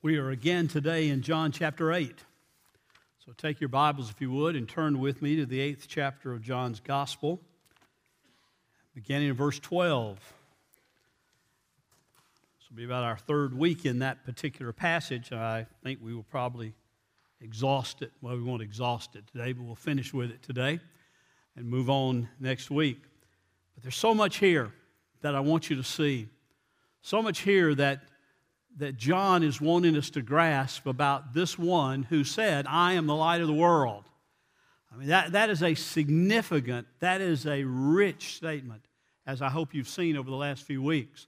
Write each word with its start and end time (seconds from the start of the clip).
We 0.00 0.16
are 0.18 0.30
again 0.30 0.68
today 0.68 1.08
in 1.08 1.22
John 1.22 1.50
chapter 1.50 1.92
8. 1.92 2.16
So 3.26 3.32
take 3.36 3.60
your 3.60 3.66
Bibles, 3.66 4.10
if 4.10 4.20
you 4.20 4.30
would, 4.30 4.54
and 4.54 4.68
turn 4.68 5.00
with 5.00 5.20
me 5.20 5.34
to 5.34 5.44
the 5.44 5.58
eighth 5.58 5.86
chapter 5.88 6.32
of 6.32 6.40
John's 6.40 6.78
Gospel, 6.78 7.40
beginning 8.94 9.30
in 9.30 9.34
verse 9.34 9.58
12. 9.58 10.14
This 12.60 12.70
will 12.70 12.76
be 12.76 12.84
about 12.84 13.02
our 13.02 13.16
third 13.16 13.58
week 13.58 13.84
in 13.84 13.98
that 13.98 14.24
particular 14.24 14.72
passage. 14.72 15.32
I 15.32 15.66
think 15.82 15.98
we 16.00 16.14
will 16.14 16.22
probably 16.22 16.74
exhaust 17.40 18.00
it. 18.00 18.12
Well, 18.22 18.36
we 18.36 18.42
won't 18.44 18.62
exhaust 18.62 19.16
it 19.16 19.24
today, 19.32 19.52
but 19.52 19.64
we'll 19.64 19.74
finish 19.74 20.14
with 20.14 20.30
it 20.30 20.44
today 20.44 20.78
and 21.56 21.68
move 21.68 21.90
on 21.90 22.28
next 22.38 22.70
week. 22.70 23.02
But 23.74 23.82
there's 23.82 23.96
so 23.96 24.14
much 24.14 24.36
here 24.36 24.70
that 25.22 25.34
I 25.34 25.40
want 25.40 25.68
you 25.68 25.74
to 25.74 25.82
see. 25.82 26.28
So 27.02 27.20
much 27.20 27.40
here 27.40 27.74
that 27.74 28.04
that 28.78 28.96
John 28.96 29.42
is 29.42 29.60
wanting 29.60 29.96
us 29.96 30.10
to 30.10 30.22
grasp 30.22 30.86
about 30.86 31.34
this 31.34 31.58
one 31.58 32.04
who 32.04 32.24
said, 32.24 32.66
I 32.68 32.94
am 32.94 33.06
the 33.06 33.14
light 33.14 33.40
of 33.40 33.46
the 33.46 33.52
world. 33.52 34.04
I 34.92 34.96
mean, 34.96 35.08
that, 35.08 35.32
that 35.32 35.50
is 35.50 35.62
a 35.62 35.74
significant, 35.74 36.86
that 37.00 37.20
is 37.20 37.46
a 37.46 37.64
rich 37.64 38.36
statement, 38.36 38.82
as 39.26 39.42
I 39.42 39.48
hope 39.48 39.74
you've 39.74 39.88
seen 39.88 40.16
over 40.16 40.30
the 40.30 40.36
last 40.36 40.62
few 40.62 40.82
weeks. 40.82 41.26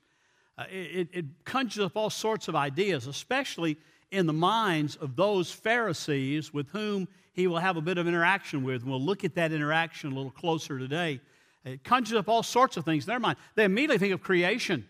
Uh, 0.56 0.64
it, 0.70 1.08
it 1.12 1.24
conjures 1.44 1.84
up 1.84 1.96
all 1.96 2.10
sorts 2.10 2.48
of 2.48 2.54
ideas, 2.54 3.06
especially 3.06 3.76
in 4.10 4.26
the 4.26 4.32
minds 4.32 4.96
of 4.96 5.16
those 5.16 5.50
Pharisees 5.50 6.52
with 6.52 6.68
whom 6.70 7.08
he 7.32 7.46
will 7.46 7.58
have 7.58 7.76
a 7.76 7.80
bit 7.80 7.98
of 7.98 8.06
interaction 8.06 8.62
with. 8.62 8.82
And 8.82 8.90
we'll 8.90 9.02
look 9.02 9.24
at 9.24 9.34
that 9.34 9.52
interaction 9.52 10.12
a 10.12 10.14
little 10.14 10.30
closer 10.30 10.78
today. 10.78 11.20
It 11.64 11.84
conjures 11.84 12.18
up 12.18 12.28
all 12.28 12.42
sorts 12.42 12.76
of 12.76 12.84
things 12.84 13.04
in 13.04 13.10
their 13.10 13.20
mind. 13.20 13.38
They 13.54 13.64
immediately 13.64 13.98
think 13.98 14.14
of 14.14 14.22
creation. 14.22 14.88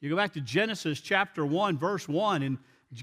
You 0.00 0.10
go 0.10 0.16
back 0.16 0.34
to 0.34 0.40
Genesis 0.40 1.00
chapter 1.00 1.44
1, 1.44 1.76
verse 1.76 2.08
1, 2.08 2.42
and 2.42 2.58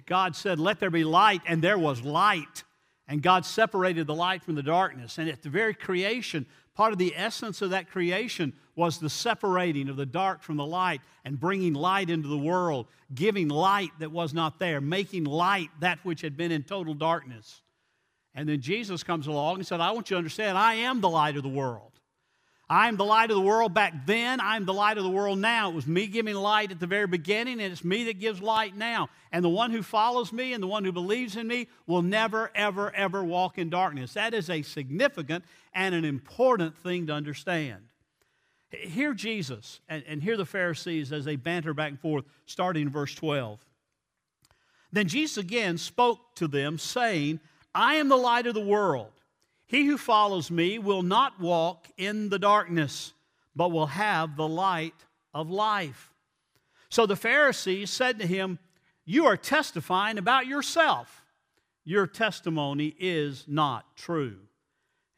God 0.05 0.35
said, 0.35 0.59
Let 0.59 0.79
there 0.79 0.89
be 0.89 1.03
light, 1.03 1.41
and 1.45 1.61
there 1.61 1.77
was 1.77 2.01
light. 2.01 2.63
And 3.07 3.21
God 3.21 3.45
separated 3.45 4.07
the 4.07 4.15
light 4.15 4.43
from 4.43 4.55
the 4.55 4.63
darkness. 4.63 5.17
And 5.17 5.29
at 5.29 5.43
the 5.43 5.49
very 5.49 5.73
creation, 5.73 6.45
part 6.73 6.91
of 6.91 6.97
the 6.97 7.13
essence 7.15 7.61
of 7.61 7.69
that 7.69 7.89
creation 7.89 8.53
was 8.75 8.97
the 8.97 9.09
separating 9.09 9.89
of 9.89 9.95
the 9.95 10.05
dark 10.05 10.41
from 10.41 10.57
the 10.57 10.65
light 10.65 11.01
and 11.23 11.39
bringing 11.39 11.73
light 11.73 12.09
into 12.09 12.27
the 12.27 12.37
world, 12.37 12.87
giving 13.13 13.47
light 13.47 13.91
that 13.99 14.11
was 14.11 14.33
not 14.33 14.57
there, 14.57 14.81
making 14.81 15.25
light 15.25 15.69
that 15.81 15.99
which 16.03 16.21
had 16.21 16.35
been 16.35 16.51
in 16.51 16.63
total 16.63 16.93
darkness. 16.93 17.61
And 18.33 18.49
then 18.49 18.59
Jesus 18.59 19.03
comes 19.03 19.27
along 19.27 19.57
and 19.57 19.67
said, 19.67 19.79
I 19.79 19.91
want 19.91 20.09
you 20.09 20.15
to 20.15 20.17
understand, 20.17 20.57
I 20.57 20.75
am 20.75 20.99
the 20.99 21.09
light 21.09 21.37
of 21.37 21.43
the 21.43 21.49
world. 21.49 21.94
I'm 22.69 22.97
the 22.97 23.05
light 23.05 23.29
of 23.29 23.35
the 23.35 23.41
world 23.41 23.75
back 23.75 24.07
then. 24.07 24.39
I'm 24.41 24.65
the 24.65 24.73
light 24.73 24.97
of 24.97 25.03
the 25.03 25.09
world 25.09 25.37
now. 25.37 25.69
It 25.69 25.75
was 25.75 25.85
me 25.85 26.07
giving 26.07 26.33
light 26.33 26.71
at 26.71 26.79
the 26.79 26.87
very 26.87 27.05
beginning, 27.05 27.61
and 27.61 27.71
it's 27.71 27.83
me 27.83 28.05
that 28.05 28.19
gives 28.19 28.41
light 28.41 28.75
now. 28.75 29.09
And 29.31 29.45
the 29.45 29.49
one 29.49 29.69
who 29.69 29.83
follows 29.83 30.33
me 30.33 30.53
and 30.53 30.63
the 30.63 30.67
one 30.67 30.83
who 30.83 30.91
believes 30.91 31.35
in 31.35 31.47
me 31.47 31.67
will 31.85 32.01
never, 32.01 32.51
ever, 32.55 32.93
ever 32.95 33.23
walk 33.23 33.59
in 33.59 33.69
darkness. 33.69 34.13
That 34.13 34.33
is 34.33 34.49
a 34.49 34.63
significant 34.63 35.45
and 35.73 35.93
an 35.93 36.05
important 36.05 36.75
thing 36.77 37.05
to 37.07 37.13
understand. 37.13 37.83
Hear 38.71 39.13
Jesus 39.13 39.79
and, 39.87 40.03
and 40.07 40.23
hear 40.23 40.35
the 40.35 40.45
Pharisees 40.45 41.11
as 41.13 41.23
they 41.23 41.35
banter 41.35 41.75
back 41.75 41.91
and 41.91 41.99
forth, 41.99 42.25
starting 42.47 42.83
in 42.83 42.89
verse 42.89 43.13
12. 43.13 43.63
Then 44.91 45.07
Jesus 45.07 45.37
again 45.37 45.77
spoke 45.77 46.35
to 46.35 46.47
them, 46.47 46.79
saying, 46.79 47.41
I 47.75 47.95
am 47.95 48.09
the 48.09 48.17
light 48.17 48.47
of 48.47 48.53
the 48.55 48.61
world. 48.61 49.11
He 49.75 49.83
who 49.83 49.97
follows 49.97 50.49
me 50.49 50.79
will 50.79 51.03
not 51.03 51.37
walk 51.37 51.89
in 51.97 52.29
the 52.29 52.39
darkness, 52.39 53.11
but 53.57 53.73
will 53.73 53.87
have 53.87 54.37
the 54.37 54.47
light 54.47 54.95
of 55.33 55.49
life. 55.49 56.13
So 56.87 57.05
the 57.05 57.17
Pharisees 57.17 57.89
said 57.89 58.19
to 58.19 58.25
him, 58.25 58.57
You 59.03 59.25
are 59.25 59.35
testifying 59.35 60.17
about 60.17 60.47
yourself. 60.47 61.25
Your 61.83 62.07
testimony 62.07 62.95
is 62.97 63.43
not 63.49 63.97
true. 63.97 64.37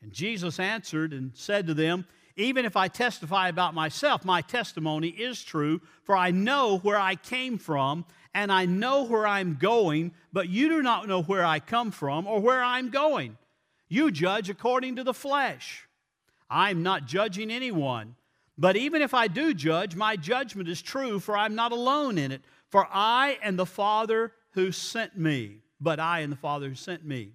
And 0.01 0.11
Jesus 0.11 0.59
answered 0.59 1.13
and 1.13 1.33
said 1.35 1.67
to 1.67 1.75
them, 1.75 2.07
Even 2.35 2.65
if 2.65 2.75
I 2.75 2.87
testify 2.87 3.49
about 3.49 3.75
myself, 3.75 4.25
my 4.25 4.41
testimony 4.41 5.09
is 5.09 5.43
true, 5.43 5.81
for 6.01 6.17
I 6.17 6.31
know 6.31 6.79
where 6.79 6.99
I 6.99 7.13
came 7.13 7.59
from, 7.59 8.05
and 8.33 8.51
I 8.51 8.65
know 8.65 9.03
where 9.03 9.27
I'm 9.27 9.57
going, 9.61 10.13
but 10.33 10.49
you 10.49 10.67
do 10.67 10.81
not 10.81 11.07
know 11.07 11.21
where 11.21 11.45
I 11.45 11.59
come 11.59 11.91
from 11.91 12.25
or 12.25 12.39
where 12.39 12.63
I'm 12.63 12.89
going. 12.89 13.37
You 13.89 14.11
judge 14.11 14.49
according 14.49 14.95
to 14.97 15.03
the 15.03 15.13
flesh. 15.13 15.87
I'm 16.49 16.83
not 16.83 17.05
judging 17.05 17.51
anyone. 17.51 18.15
But 18.57 18.75
even 18.75 19.01
if 19.01 19.13
I 19.13 19.27
do 19.27 19.53
judge, 19.53 19.95
my 19.95 20.15
judgment 20.15 20.67
is 20.67 20.81
true, 20.81 21.19
for 21.19 21.37
I'm 21.37 21.55
not 21.55 21.71
alone 21.71 22.17
in 22.17 22.31
it. 22.31 22.41
For 22.69 22.87
I 22.91 23.37
and 23.43 23.57
the 23.57 23.65
Father 23.65 24.33
who 24.51 24.71
sent 24.71 25.17
me, 25.17 25.59
but 25.79 25.99
I 25.99 26.21
and 26.21 26.31
the 26.31 26.37
Father 26.37 26.67
who 26.69 26.75
sent 26.75 27.05
me. 27.05 27.33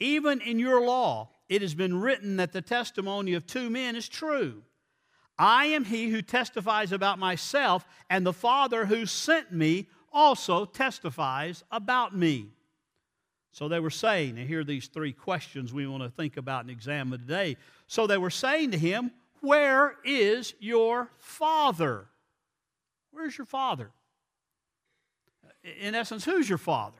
Even 0.00 0.40
in 0.40 0.58
your 0.58 0.84
law, 0.84 1.30
it 1.48 1.62
has 1.62 1.74
been 1.74 2.00
written 2.00 2.36
that 2.38 2.52
the 2.52 2.60
testimony 2.60 3.34
of 3.34 3.46
two 3.46 3.70
men 3.70 3.94
is 3.94 4.08
true. 4.08 4.62
I 5.38 5.66
am 5.66 5.84
he 5.84 6.10
who 6.10 6.22
testifies 6.22 6.92
about 6.92 7.18
myself, 7.18 7.86
and 8.10 8.26
the 8.26 8.32
Father 8.32 8.86
who 8.86 9.06
sent 9.06 9.52
me 9.52 9.88
also 10.12 10.64
testifies 10.64 11.62
about 11.70 12.16
me. 12.16 12.48
So 13.54 13.68
they 13.68 13.78
were 13.78 13.88
saying, 13.88 14.36
and 14.36 14.48
here 14.48 14.60
are 14.60 14.64
these 14.64 14.88
three 14.88 15.12
questions 15.12 15.72
we 15.72 15.86
want 15.86 16.02
to 16.02 16.10
think 16.10 16.38
about 16.38 16.62
and 16.62 16.70
examine 16.70 17.20
today. 17.20 17.56
So 17.86 18.08
they 18.08 18.18
were 18.18 18.28
saying 18.28 18.72
to 18.72 18.78
him, 18.78 19.12
Where 19.42 19.94
is 20.04 20.54
your 20.58 21.08
father? 21.18 22.08
Where's 23.12 23.38
your 23.38 23.44
father? 23.44 23.92
In 25.80 25.94
essence, 25.94 26.24
who's 26.24 26.48
your 26.48 26.58
father? 26.58 26.98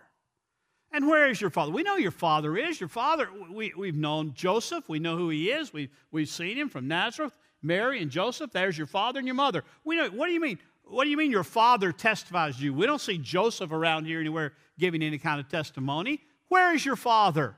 And 0.93 1.09
where 1.09 1.29
is 1.29 1.41
your 1.41 1.51
father? 1.51 1.73
We 1.73 1.83
know 1.83 1.97
your 1.97 2.13
father 2.13 2.57
is. 2.57 2.79
Your 2.79 2.89
father, 2.89 3.29
we, 3.51 3.73
we've 3.77 3.97
known 3.97 4.33
Joseph. 4.33 4.89
We 4.89 5.01
know 5.01 5.17
who 5.17 5.31
he 5.31 5.51
is. 5.51 5.73
We, 5.73 5.91
we've 6.13 6.29
seen 6.29 6.57
him 6.57 6.69
from 6.69 6.87
Nazareth. 6.87 7.33
Mary 7.63 8.01
and 8.01 8.13
Joseph, 8.13 8.53
there's 8.53 8.79
your 8.79 8.87
father 8.87 9.19
and 9.19 9.27
your 9.27 9.35
mother. 9.35 9.65
We 9.83 9.97
know, 9.97 10.09
what 10.11 10.29
do 10.29 10.33
you 10.33 10.41
mean? 10.41 10.61
What 10.85 11.03
do 11.03 11.11
you 11.11 11.17
mean 11.17 11.33
your 11.33 11.43
father 11.43 11.91
testifies 11.91 12.59
to 12.59 12.63
you? 12.63 12.75
We 12.75 12.87
don't 12.87 13.01
see 13.01 13.19
Joseph 13.19 13.73
around 13.73 14.05
here 14.05 14.21
anywhere 14.21 14.53
giving 14.79 15.03
any 15.03 15.19
kind 15.19 15.41
of 15.41 15.49
testimony. 15.49 16.21
Where 16.55 16.73
is 16.73 16.87
your 16.87 16.95
Father? 16.95 17.57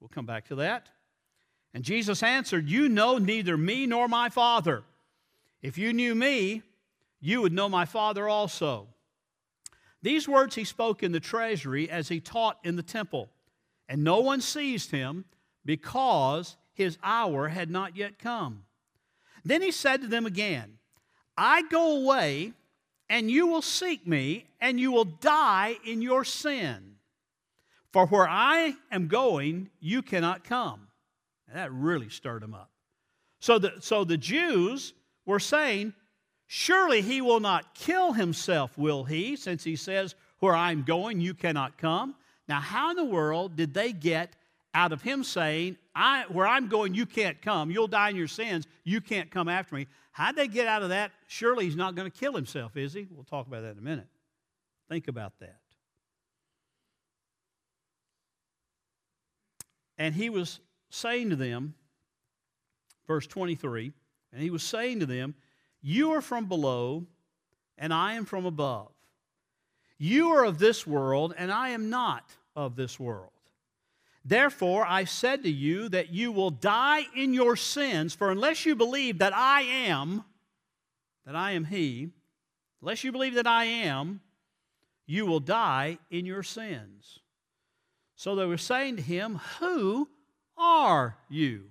We'll 0.00 0.08
come 0.08 0.26
back 0.26 0.48
to 0.48 0.56
that. 0.56 0.88
And 1.72 1.84
Jesus 1.84 2.24
answered, 2.24 2.68
You 2.68 2.88
know 2.88 3.18
neither 3.18 3.56
me 3.56 3.86
nor 3.86 4.08
my 4.08 4.30
Father. 4.30 4.82
If 5.62 5.78
you 5.78 5.92
knew 5.92 6.16
me, 6.16 6.64
you 7.20 7.40
would 7.40 7.52
know 7.52 7.68
my 7.68 7.84
Father 7.84 8.28
also. 8.28 8.88
These 10.02 10.26
words 10.26 10.56
he 10.56 10.64
spoke 10.64 11.04
in 11.04 11.12
the 11.12 11.20
treasury 11.20 11.88
as 11.88 12.08
he 12.08 12.18
taught 12.18 12.58
in 12.64 12.74
the 12.74 12.82
temple, 12.82 13.30
and 13.88 14.02
no 14.02 14.18
one 14.18 14.40
seized 14.40 14.90
him 14.90 15.24
because 15.64 16.56
his 16.74 16.98
hour 17.00 17.46
had 17.46 17.70
not 17.70 17.96
yet 17.96 18.18
come. 18.18 18.64
Then 19.44 19.62
he 19.62 19.70
said 19.70 20.00
to 20.00 20.08
them 20.08 20.26
again, 20.26 20.78
I 21.36 21.62
go 21.62 22.02
away, 22.02 22.54
and 23.08 23.30
you 23.30 23.46
will 23.46 23.62
seek 23.62 24.04
me, 24.04 24.46
and 24.60 24.80
you 24.80 24.90
will 24.90 25.04
die 25.04 25.76
in 25.86 26.02
your 26.02 26.24
sin. 26.24 26.96
For 27.92 28.06
where 28.06 28.28
I 28.28 28.74
am 28.90 29.08
going, 29.08 29.70
you 29.80 30.02
cannot 30.02 30.44
come. 30.44 30.88
And 31.48 31.56
that 31.56 31.72
really 31.72 32.10
stirred 32.10 32.42
them 32.42 32.54
up. 32.54 32.70
So 33.40 33.58
the, 33.58 33.74
so 33.80 34.04
the 34.04 34.16
Jews 34.16 34.94
were 35.24 35.40
saying, 35.40 35.94
Surely 36.50 37.02
he 37.02 37.20
will 37.20 37.40
not 37.40 37.74
kill 37.74 38.14
himself, 38.14 38.76
will 38.78 39.04
he? 39.04 39.36
Since 39.36 39.64
he 39.64 39.76
says, 39.76 40.14
Where 40.40 40.54
I'm 40.54 40.82
going, 40.82 41.20
you 41.20 41.34
cannot 41.34 41.76
come. 41.78 42.14
Now, 42.48 42.60
how 42.60 42.90
in 42.90 42.96
the 42.96 43.04
world 43.04 43.54
did 43.54 43.74
they 43.74 43.92
get 43.92 44.34
out 44.74 44.92
of 44.92 45.02
him 45.02 45.24
saying, 45.24 45.76
I, 45.94 46.24
Where 46.28 46.46
I'm 46.46 46.68
going, 46.68 46.94
you 46.94 47.06
can't 47.06 47.40
come. 47.42 47.70
You'll 47.70 47.86
die 47.86 48.10
in 48.10 48.16
your 48.16 48.28
sins. 48.28 48.66
You 48.84 49.00
can't 49.00 49.30
come 49.30 49.48
after 49.48 49.74
me. 49.74 49.86
How'd 50.12 50.36
they 50.36 50.48
get 50.48 50.66
out 50.66 50.82
of 50.82 50.88
that? 50.88 51.12
Surely 51.26 51.66
he's 51.66 51.76
not 51.76 51.94
going 51.94 52.10
to 52.10 52.18
kill 52.18 52.34
himself, 52.34 52.76
is 52.76 52.92
he? 52.92 53.06
We'll 53.10 53.24
talk 53.24 53.46
about 53.46 53.62
that 53.62 53.72
in 53.72 53.78
a 53.78 53.82
minute. 53.82 54.08
Think 54.88 55.08
about 55.08 55.38
that. 55.40 55.58
And 59.98 60.14
he 60.14 60.30
was 60.30 60.60
saying 60.90 61.30
to 61.30 61.36
them, 61.36 61.74
verse 63.06 63.26
23, 63.26 63.92
and 64.32 64.42
he 64.42 64.50
was 64.50 64.62
saying 64.62 65.00
to 65.00 65.06
them, 65.06 65.34
You 65.82 66.12
are 66.12 66.22
from 66.22 66.46
below, 66.46 67.04
and 67.76 67.92
I 67.92 68.14
am 68.14 68.24
from 68.24 68.46
above. 68.46 68.92
You 69.98 70.30
are 70.30 70.44
of 70.44 70.58
this 70.58 70.86
world, 70.86 71.34
and 71.36 71.50
I 71.50 71.70
am 71.70 71.90
not 71.90 72.30
of 72.54 72.76
this 72.76 73.00
world. 73.00 73.32
Therefore, 74.24 74.84
I 74.86 75.04
said 75.04 75.42
to 75.44 75.50
you 75.50 75.88
that 75.88 76.10
you 76.10 76.30
will 76.32 76.50
die 76.50 77.06
in 77.16 77.34
your 77.34 77.56
sins, 77.56 78.14
for 78.14 78.30
unless 78.30 78.66
you 78.66 78.76
believe 78.76 79.18
that 79.18 79.34
I 79.34 79.62
am, 79.62 80.22
that 81.26 81.34
I 81.34 81.52
am 81.52 81.64
He, 81.64 82.10
unless 82.80 83.02
you 83.02 83.10
believe 83.10 83.34
that 83.34 83.46
I 83.46 83.64
am, 83.64 84.20
you 85.06 85.24
will 85.24 85.40
die 85.40 85.98
in 86.10 86.26
your 86.26 86.42
sins. 86.42 87.20
So 88.18 88.34
they 88.34 88.44
were 88.44 88.58
saying 88.58 88.96
to 88.96 89.02
him, 89.02 89.40
Who 89.60 90.08
are 90.56 91.16
you? 91.30 91.70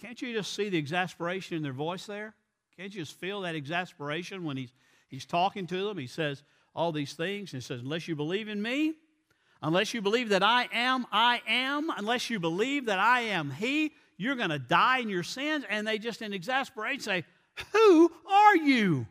Can't 0.00 0.22
you 0.22 0.32
just 0.32 0.54
see 0.54 0.68
the 0.68 0.78
exasperation 0.78 1.56
in 1.56 1.62
their 1.62 1.72
voice 1.72 2.06
there? 2.06 2.34
Can't 2.76 2.94
you 2.94 3.02
just 3.02 3.18
feel 3.18 3.40
that 3.42 3.54
exasperation 3.54 4.44
when 4.44 4.56
he's, 4.56 4.72
he's 5.08 5.26
talking 5.26 5.66
to 5.66 5.88
them? 5.88 5.98
He 5.98 6.06
says, 6.06 6.44
all 6.74 6.92
these 6.92 7.14
things. 7.14 7.52
And 7.52 7.62
says, 7.62 7.80
Unless 7.80 8.08
you 8.08 8.16
believe 8.16 8.48
in 8.48 8.60
me, 8.60 8.94
unless 9.60 9.92
you 9.92 10.02
believe 10.02 10.28
that 10.28 10.42
I 10.44 10.68
am, 10.72 11.04
I 11.10 11.42
am, 11.48 11.90
unless 11.96 12.30
you 12.30 12.38
believe 12.38 12.86
that 12.86 13.00
I 13.00 13.22
am 13.22 13.50
He, 13.50 13.92
you're 14.16 14.36
going 14.36 14.50
to 14.50 14.60
die 14.60 14.98
in 14.98 15.08
your 15.08 15.24
sins. 15.24 15.64
And 15.68 15.84
they 15.84 15.98
just 15.98 16.22
in 16.22 16.32
exasperation 16.32 17.00
say, 17.00 17.24
Who 17.72 18.12
are 18.30 18.56
you? 18.56 19.06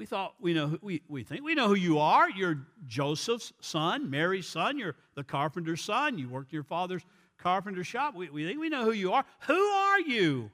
We 0.00 0.06
thought 0.06 0.32
we 0.40 0.54
know, 0.54 0.78
we, 0.80 1.02
we 1.08 1.24
think 1.24 1.44
we 1.44 1.54
know 1.54 1.68
who 1.68 1.74
you 1.74 1.98
are. 1.98 2.30
You're 2.30 2.60
Joseph's 2.86 3.52
son, 3.60 4.08
Mary's 4.08 4.46
son. 4.46 4.78
You're 4.78 4.96
the 5.14 5.22
carpenter's 5.22 5.82
son. 5.82 6.16
You 6.16 6.26
worked 6.26 6.52
in 6.52 6.56
your 6.56 6.64
father's 6.64 7.02
carpenter 7.36 7.84
shop. 7.84 8.14
We, 8.14 8.30
we 8.30 8.46
think 8.46 8.58
we 8.58 8.70
know 8.70 8.86
who 8.86 8.92
you 8.92 9.12
are. 9.12 9.26
Who 9.40 9.62
are 9.62 10.00
you? 10.00 10.50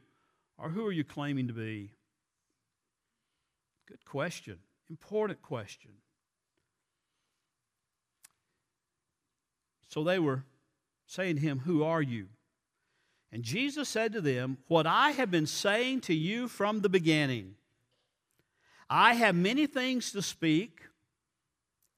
Or 0.59 0.69
who 0.69 0.85
are 0.85 0.91
you 0.91 1.05
claiming 1.05 1.47
to 1.47 1.53
be? 1.53 1.93
Good 3.87 4.05
question. 4.05 4.59
Important 4.91 5.41
question. 5.43 5.93
So 9.87 10.03
they 10.03 10.19
were 10.19 10.43
saying 11.07 11.37
to 11.37 11.43
him, 11.43 11.61
Who 11.61 11.85
are 11.85 12.03
you? 12.03 12.27
And 13.31 13.45
Jesus 13.45 13.89
said 13.89 14.13
to 14.15 14.21
them, 14.21 14.59
What 14.67 14.89
I 14.89 15.13
have 15.13 15.31
been 15.31 15.47
saying 15.47 16.01
to 16.01 16.15
you 16.15 16.49
from 16.49 16.81
the 16.81 16.89
beginning. 16.89 17.55
I 18.89 19.15
have 19.15 19.35
many 19.35 19.67
things 19.67 20.13
to 20.13 20.23
speak 20.23 20.83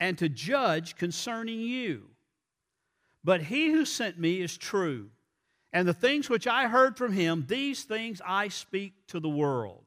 and 0.00 0.16
to 0.18 0.28
judge 0.28 0.96
concerning 0.96 1.60
you. 1.60 2.04
But 3.24 3.42
he 3.42 3.70
who 3.70 3.84
sent 3.84 4.18
me 4.18 4.40
is 4.40 4.56
true, 4.56 5.10
and 5.72 5.86
the 5.86 5.92
things 5.92 6.30
which 6.30 6.46
I 6.46 6.68
heard 6.68 6.96
from 6.96 7.12
him, 7.12 7.44
these 7.46 7.84
things 7.84 8.22
I 8.24 8.48
speak 8.48 8.94
to 9.08 9.20
the 9.20 9.28
world. 9.28 9.84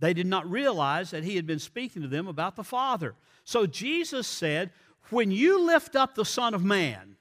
They 0.00 0.12
did 0.12 0.26
not 0.26 0.50
realize 0.50 1.12
that 1.12 1.24
he 1.24 1.36
had 1.36 1.46
been 1.46 1.60
speaking 1.60 2.02
to 2.02 2.08
them 2.08 2.26
about 2.26 2.56
the 2.56 2.64
Father. 2.64 3.14
So 3.44 3.66
Jesus 3.66 4.26
said, 4.26 4.70
When 5.10 5.30
you 5.30 5.64
lift 5.64 5.96
up 5.96 6.14
the 6.14 6.24
Son 6.24 6.52
of 6.52 6.64
Man, 6.64 7.16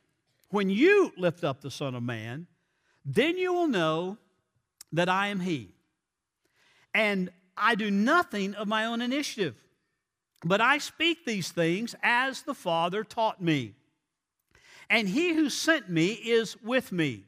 when 0.49 0.69
you 0.69 1.13
lift 1.17 1.43
up 1.43 1.61
the 1.61 1.71
Son 1.71 1.95
of 1.95 2.03
Man, 2.03 2.47
then 3.05 3.37
you 3.37 3.53
will 3.53 3.67
know 3.67 4.17
that 4.91 5.07
I 5.07 5.27
am 5.27 5.39
He. 5.39 5.73
And 6.93 7.29
I 7.55 7.75
do 7.75 7.91
nothing 7.91 8.55
of 8.55 8.67
my 8.67 8.85
own 8.85 9.01
initiative, 9.01 9.55
but 10.43 10.61
I 10.61 10.77
speak 10.77 11.25
these 11.25 11.51
things 11.51 11.95
as 12.01 12.41
the 12.41 12.53
Father 12.53 13.03
taught 13.03 13.41
me. 13.41 13.75
And 14.89 15.07
He 15.07 15.33
who 15.33 15.49
sent 15.49 15.89
me 15.89 16.11
is 16.13 16.61
with 16.61 16.91
me. 16.91 17.25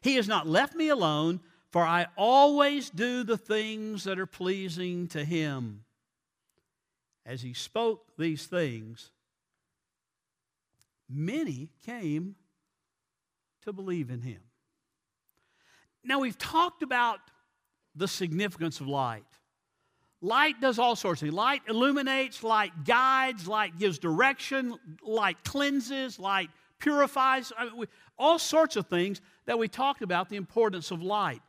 He 0.00 0.16
has 0.16 0.28
not 0.28 0.46
left 0.46 0.74
me 0.74 0.88
alone, 0.88 1.40
for 1.70 1.82
I 1.82 2.06
always 2.16 2.90
do 2.90 3.24
the 3.24 3.38
things 3.38 4.04
that 4.04 4.18
are 4.18 4.26
pleasing 4.26 5.08
to 5.08 5.24
Him. 5.24 5.84
As 7.24 7.42
He 7.42 7.52
spoke 7.52 8.16
these 8.16 8.46
things, 8.46 9.10
many 11.08 11.68
came 11.84 12.36
to 13.62 13.72
believe 13.72 14.10
in 14.10 14.22
Him. 14.22 14.40
Now, 16.04 16.20
we've 16.20 16.38
talked 16.38 16.82
about 16.82 17.18
the 17.96 18.08
significance 18.08 18.80
of 18.80 18.86
light. 18.86 19.24
Light 20.20 20.60
does 20.60 20.78
all 20.78 20.96
sorts 20.96 21.22
of 21.22 21.26
things. 21.26 21.34
Light 21.34 21.62
illuminates, 21.68 22.42
light 22.42 22.84
guides, 22.84 23.46
light 23.46 23.78
gives 23.78 23.98
direction, 23.98 24.74
light 25.02 25.42
cleanses, 25.44 26.18
light 26.18 26.50
purifies, 26.78 27.52
uh, 27.52 27.66
I 27.72 27.74
mean, 27.74 27.86
all 28.18 28.38
sorts 28.38 28.76
of 28.76 28.86
things 28.86 29.20
that 29.46 29.58
we 29.58 29.68
talked 29.68 30.02
about 30.02 30.28
the 30.28 30.36
importance 30.36 30.90
of 30.90 31.02
light. 31.02 31.42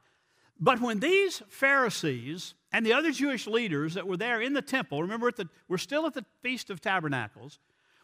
But 0.59 0.81
when 0.81 0.99
these 0.99 1.41
Pharisees 1.49 2.55
and 2.73 2.85
the 2.85 2.94
other 2.94 3.11
Jewish 3.11 3.47
leaders 3.47 3.94
that 3.94 4.07
were 4.07 4.17
there 4.17 4.41
in 4.41 4.53
the 4.53 4.61
temple, 4.61 5.01
remember, 5.01 5.31
the, 5.31 5.47
we're 5.67 5.77
still 5.77 6.05
at 6.05 6.13
the 6.13 6.25
Feast 6.41 6.69
of 6.69 6.81
Tabernacles, 6.81 7.59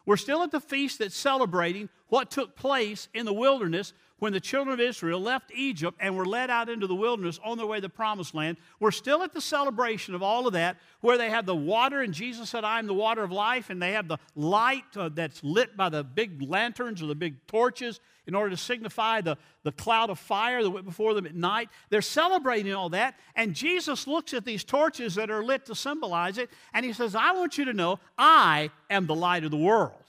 we're 0.06 0.16
still 0.16 0.42
at 0.42 0.50
the 0.50 0.60
feast 0.60 0.98
that's 0.98 1.16
celebrating 1.16 1.88
what 2.08 2.30
took 2.30 2.56
place 2.56 3.08
in 3.14 3.24
the 3.24 3.32
wilderness 3.32 3.94
when 4.24 4.32
the 4.32 4.40
children 4.40 4.72
of 4.72 4.80
Israel 4.80 5.20
left 5.20 5.52
Egypt 5.54 5.98
and 6.00 6.16
were 6.16 6.24
led 6.24 6.48
out 6.48 6.70
into 6.70 6.86
the 6.86 6.94
wilderness 6.94 7.38
on 7.44 7.58
their 7.58 7.66
way 7.66 7.76
to 7.76 7.82
the 7.82 7.90
promised 7.90 8.34
land. 8.34 8.56
We're 8.80 8.90
still 8.90 9.22
at 9.22 9.34
the 9.34 9.40
celebration 9.42 10.14
of 10.14 10.22
all 10.22 10.46
of 10.46 10.54
that, 10.54 10.78
where 11.02 11.18
they 11.18 11.28
have 11.28 11.44
the 11.44 11.54
water, 11.54 12.00
and 12.00 12.14
Jesus 12.14 12.48
said, 12.48 12.64
I 12.64 12.78
am 12.78 12.86
the 12.86 12.94
water 12.94 13.22
of 13.22 13.30
life, 13.30 13.68
and 13.68 13.82
they 13.82 13.92
have 13.92 14.08
the 14.08 14.16
light 14.34 14.84
uh, 14.96 15.10
that's 15.12 15.44
lit 15.44 15.76
by 15.76 15.90
the 15.90 16.02
big 16.02 16.40
lanterns 16.40 17.02
or 17.02 17.06
the 17.06 17.14
big 17.14 17.46
torches 17.46 18.00
in 18.26 18.34
order 18.34 18.48
to 18.48 18.56
signify 18.56 19.20
the, 19.20 19.36
the 19.62 19.72
cloud 19.72 20.08
of 20.08 20.18
fire 20.18 20.62
that 20.62 20.70
went 20.70 20.86
before 20.86 21.12
them 21.12 21.26
at 21.26 21.34
night. 21.34 21.68
They're 21.90 22.00
celebrating 22.00 22.72
all 22.72 22.88
that, 22.88 23.18
and 23.36 23.52
Jesus 23.52 24.06
looks 24.06 24.32
at 24.32 24.46
these 24.46 24.64
torches 24.64 25.16
that 25.16 25.30
are 25.30 25.44
lit 25.44 25.66
to 25.66 25.74
symbolize 25.74 26.38
it, 26.38 26.48
and 26.72 26.86
he 26.86 26.94
says, 26.94 27.14
I 27.14 27.32
want 27.32 27.58
you 27.58 27.66
to 27.66 27.74
know 27.74 28.00
I 28.16 28.70
am 28.88 29.04
the 29.04 29.14
light 29.14 29.44
of 29.44 29.50
the 29.50 29.58
world. 29.58 30.03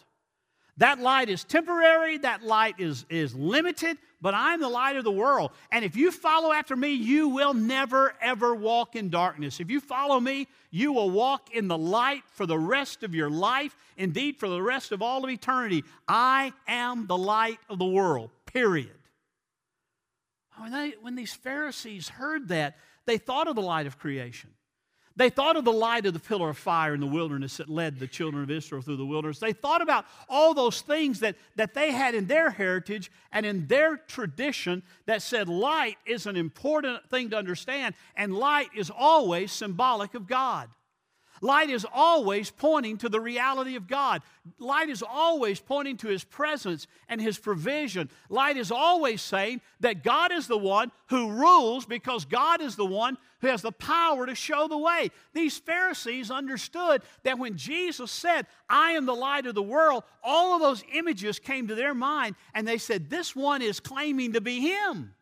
That 0.78 1.00
light 1.00 1.30
is 1.30 1.46
temporary, 1.46 2.18
that 2.18 2.44
light 2.44 2.76
is, 2.80 3.06
is 3.10 3.34
limited, 3.34 3.98
but 4.22 4.34
I'm 4.34 4.60
the 4.60 4.68
light 4.68 4.98
of 4.98 5.06
the 5.06 5.12
world. 5.12 5.52
And 5.72 5.86
if 5.86 5.96
you 5.96 6.12
follow 6.12 6.52
after 6.52 6.76
me, 6.76 6.90
you 6.90 7.30
will 7.30 7.54
never, 7.54 8.14
ever 8.22 8.54
walk 8.54 8.98
in 8.98 9.10
darkness. 9.10 9.62
If 9.62 9.72
you 9.72 9.80
follow 9.80 10.20
me, 10.20 10.48
you 10.72 10.92
will 10.92 11.10
walk 11.10 11.56
in 11.56 11.70
the 11.70 11.78
light 11.78 12.24
for 12.34 12.46
the 12.46 12.60
rest 12.60 13.04
of 13.04 13.16
your 13.16 13.30
life, 13.30 13.78
indeed, 13.96 14.38
for 14.38 14.50
the 14.50 14.62
rest 14.62 14.92
of 14.92 15.02
all 15.02 15.24
of 15.24 15.30
eternity. 15.30 15.86
I 16.10 16.52
am 16.68 17.08
the 17.08 17.18
light 17.18 17.60
of 17.70 17.80
the 17.80 17.86
world, 17.86 18.32
period. 18.46 18.92
When, 20.58 20.74
they, 20.74 20.96
when 21.02 21.16
these 21.16 21.34
Pharisees 21.34 22.10
heard 22.10 22.50
that, 22.50 22.78
they 23.06 23.18
thought 23.18 23.48
of 23.48 23.56
the 23.56 23.62
light 23.62 23.88
of 23.88 23.98
creation. 23.98 24.50
They 25.18 25.30
thought 25.30 25.56
of 25.56 25.64
the 25.64 25.72
light 25.72 26.06
of 26.06 26.14
the 26.14 26.20
pillar 26.20 26.50
of 26.50 26.58
fire 26.58 26.94
in 26.94 27.00
the 27.00 27.08
wilderness 27.08 27.58
that 27.58 27.70
led 27.70 28.00
the 28.00 28.08
children 28.08 28.44
of 28.44 28.52
Israel 28.52 28.82
through 28.82 28.98
the 28.98 29.06
wilderness. 29.06 29.40
They 29.40 29.54
thought 29.54 29.82
about 29.82 30.06
all 30.28 30.54
those 30.54 30.82
things 30.82 31.22
that, 31.22 31.38
that 31.56 31.74
they 31.74 31.92
had 31.92 32.16
in 32.16 32.28
their 32.28 32.50
heritage 32.50 33.10
and 33.32 33.46
in 33.46 33.66
their 33.68 33.96
tradition 33.96 34.84
that 35.06 35.22
said 35.22 35.48
light 35.48 35.98
is 36.06 36.26
an 36.26 36.36
important 36.36 37.10
thing 37.10 37.30
to 37.30 37.38
understand, 37.38 37.96
and 38.18 38.36
light 38.36 38.70
is 38.76 38.92
always 38.96 39.54
symbolic 39.54 40.16
of 40.16 40.28
God. 40.28 40.70
Light 41.46 41.70
is 41.70 41.86
always 41.94 42.50
pointing 42.50 42.98
to 42.98 43.08
the 43.08 43.22
reality 43.22 43.76
of 43.76 43.88
God. 43.88 44.24
Light 44.58 44.90
is 44.90 45.04
always 45.08 45.60
pointing 45.60 45.96
to 45.98 46.08
His 46.08 46.24
presence 46.24 46.88
and 47.08 47.22
His 47.22 47.38
provision. 47.38 48.10
Light 48.30 48.58
is 48.58 48.72
always 48.72 49.22
saying 49.22 49.62
that 49.82 50.04
God 50.04 50.32
is 50.32 50.48
the 50.48 50.58
one 50.58 50.92
who 51.10 51.30
rules 51.30 51.86
because 51.86 52.26
God 52.26 52.62
is 52.62 52.76
the 52.76 52.86
one 52.86 53.16
who 53.42 53.48
has 53.48 53.62
the 53.62 53.72
power 53.72 54.26
to 54.26 54.34
show 54.34 54.68
the 54.68 54.78
way. 54.80 55.12
These 55.34 55.60
Pharisees 55.60 56.32
understood 56.32 57.04
that 57.22 57.38
when 57.38 57.58
Jesus 57.58 58.10
said, 58.10 58.48
I 58.68 58.94
am 58.94 59.06
the 59.06 59.14
light 59.14 59.46
of 59.46 59.54
the 59.54 59.62
world, 59.62 60.04
all 60.24 60.56
of 60.56 60.62
those 60.62 60.84
images 60.96 61.38
came 61.38 61.68
to 61.68 61.76
their 61.76 61.94
mind 61.94 62.36
and 62.56 62.68
they 62.68 62.80
said, 62.80 63.08
This 63.08 63.36
one 63.36 63.62
is 63.62 63.80
claiming 63.80 64.34
to 64.34 64.42
be 64.42 64.62
Him. 64.62 65.14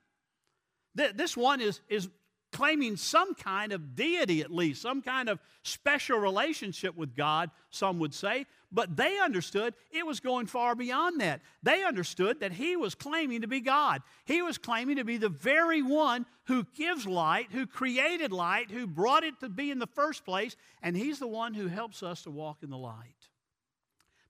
This 0.96 1.36
one 1.36 1.60
is, 1.60 1.82
is 1.89 2.08
claiming 2.53 2.95
some 2.95 3.33
kind 3.36 3.74
of 3.74 3.95
deity, 3.95 4.41
at 4.41 4.53
least, 4.53 4.81
some 4.81 5.01
kind 5.01 5.27
of 5.27 5.39
special 5.63 6.17
relationship 6.19 6.95
with 6.95 7.15
God, 7.15 7.50
some 7.69 8.00
would 8.00 8.13
say. 8.13 8.45
But 8.72 8.95
they 8.95 9.19
understood 9.19 9.74
it 9.91 10.05
was 10.05 10.19
going 10.19 10.45
far 10.45 10.75
beyond 10.75 11.19
that. 11.19 11.41
They 11.62 11.83
understood 11.83 12.39
that 12.39 12.53
he 12.53 12.75
was 12.75 12.95
claiming 12.95 13.41
to 13.41 13.48
be 13.48 13.60
God. 13.60 14.01
He 14.25 14.41
was 14.41 14.57
claiming 14.57 14.95
to 14.95 15.03
be 15.03 15.17
the 15.17 15.29
very 15.29 15.81
one 15.81 16.25
who 16.45 16.65
gives 16.75 17.05
light, 17.05 17.48
who 17.51 17.67
created 17.67 18.31
light, 18.31 18.72
who 18.72 18.88
brought 18.88 19.24
it 19.24 19.39
to 19.41 19.50
be 19.50 19.69
in 19.69 19.79
the 19.79 19.88
first 19.88 20.24
place, 20.24 20.55
and 20.81 20.95
he's 20.95 21.19
the 21.19 21.27
one 21.27 21.53
who 21.53 21.67
helps 21.67 22.01
us 22.01 22.24
to 22.24 22.31
walk 22.31 22.60
in 22.63 22.69
the 22.69 22.77
light. 22.77 23.29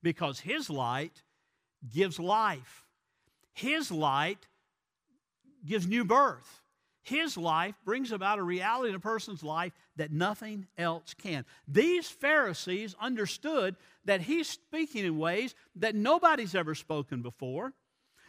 Because 0.02 0.40
his 0.40 0.70
light 0.70 1.22
gives 1.94 2.20
life, 2.20 2.86
his 3.54 3.92
light 3.92 4.48
gives 5.66 5.88
new 5.88 6.04
birth. 6.04 6.63
His 7.04 7.38
life 7.38 7.76
brings 7.84 8.12
about 8.12 8.40
a 8.40 8.44
reality 8.44 8.90
in 8.90 8.96
a 8.96 9.00
person's 9.00 9.44
life 9.44 9.74
that 9.98 10.12
nothing 10.12 10.68
else 10.78 11.14
can. 11.14 11.46
These 11.68 12.10
Pharisees 12.10 12.96
understood 13.00 13.76
that 14.06 14.22
he's 14.22 14.48
speaking 14.48 15.06
in 15.06 15.18
ways 15.18 15.54
that 15.76 15.96
nobody's 15.96 16.56
ever 16.56 16.74
spoken 16.74 17.22
before. 17.22 17.74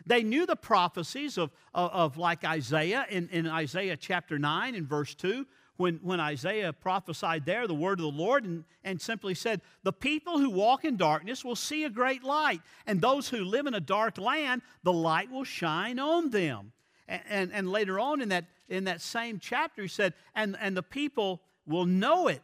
They 0.07 0.23
knew 0.23 0.45
the 0.45 0.57
prophecies 0.57 1.38
of, 1.38 1.50
of, 1.73 1.90
of 1.93 2.16
like 2.16 2.45
Isaiah 2.45 3.07
in, 3.09 3.28
in 3.31 3.47
Isaiah 3.47 3.97
chapter 3.97 4.38
9 4.38 4.75
in 4.75 4.87
verse 4.87 5.14
2, 5.14 5.47
when, 5.76 5.97
when 6.02 6.21
Isaiah 6.21 6.73
prophesied 6.73 7.47
there 7.47 7.66
the 7.66 7.75
word 7.75 7.99
of 8.00 8.04
the 8.04 8.23
Lord 8.23 8.45
and, 8.45 8.64
and 8.83 9.00
simply 9.00 9.35
said, 9.35 9.61
The 9.83 9.93
people 9.93 10.38
who 10.38 10.50
walk 10.50 10.85
in 10.85 10.97
darkness 10.97 11.45
will 11.45 11.57
see 11.57 11.85
a 11.85 11.90
great 11.90 12.23
light, 12.23 12.61
and 12.87 13.00
those 13.00 13.28
who 13.28 13.45
live 13.45 13.66
in 13.66 13.75
a 13.75 13.81
dark 13.81 14.19
land, 14.19 14.62
the 14.83 14.93
light 14.93 15.31
will 15.31 15.45
shine 15.45 15.99
on 15.99 16.31
them. 16.31 16.73
And, 17.09 17.23
and, 17.28 17.52
and 17.52 17.71
later 17.71 17.99
on 17.99 18.21
in 18.21 18.28
that, 18.31 18.45
in 18.68 18.85
that 18.85 19.00
same 19.00 19.38
chapter, 19.38 19.83
he 19.83 19.88
said, 19.88 20.14
and, 20.35 20.56
and 20.61 20.76
the 20.76 20.83
people 20.83 21.42
will 21.66 21.87
know 21.87 22.28
it. 22.28 22.42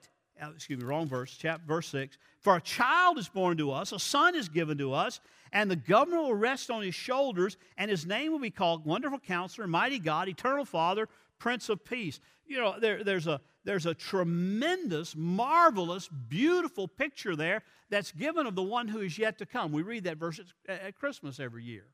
Excuse 0.54 0.78
me, 0.78 0.84
wrong 0.84 1.06
verse, 1.06 1.36
chapter, 1.38 1.62
verse 1.66 1.88
6. 1.88 2.16
For 2.38 2.56
a 2.56 2.60
child 2.60 3.18
is 3.18 3.28
born 3.28 3.58
to 3.58 3.70
us, 3.70 3.92
a 3.92 3.98
son 3.98 4.34
is 4.34 4.48
given 4.48 4.78
to 4.78 4.94
us, 4.94 5.20
and 5.52 5.70
the 5.70 5.76
government 5.76 6.22
will 6.22 6.34
rest 6.34 6.70
on 6.70 6.82
his 6.82 6.94
shoulders, 6.94 7.56
and 7.76 7.90
his 7.90 8.06
name 8.06 8.32
will 8.32 8.38
be 8.38 8.50
called 8.50 8.86
Wonderful 8.86 9.18
Counselor, 9.18 9.66
Mighty 9.66 9.98
God, 9.98 10.28
Eternal 10.28 10.64
Father, 10.64 11.08
Prince 11.38 11.68
of 11.68 11.84
Peace. 11.84 12.20
You 12.46 12.58
know, 12.58 12.80
there, 12.80 13.04
there's, 13.04 13.26
a, 13.26 13.40
there's 13.64 13.86
a 13.86 13.94
tremendous, 13.94 15.14
marvelous, 15.14 16.08
beautiful 16.08 16.88
picture 16.88 17.36
there 17.36 17.62
that's 17.90 18.12
given 18.12 18.46
of 18.46 18.54
the 18.54 18.62
one 18.62 18.88
who 18.88 19.00
is 19.00 19.18
yet 19.18 19.38
to 19.38 19.46
come. 19.46 19.72
We 19.72 19.82
read 19.82 20.04
that 20.04 20.16
verse 20.16 20.40
at 20.66 20.96
Christmas 20.96 21.40
every 21.40 21.64
year. 21.64 21.84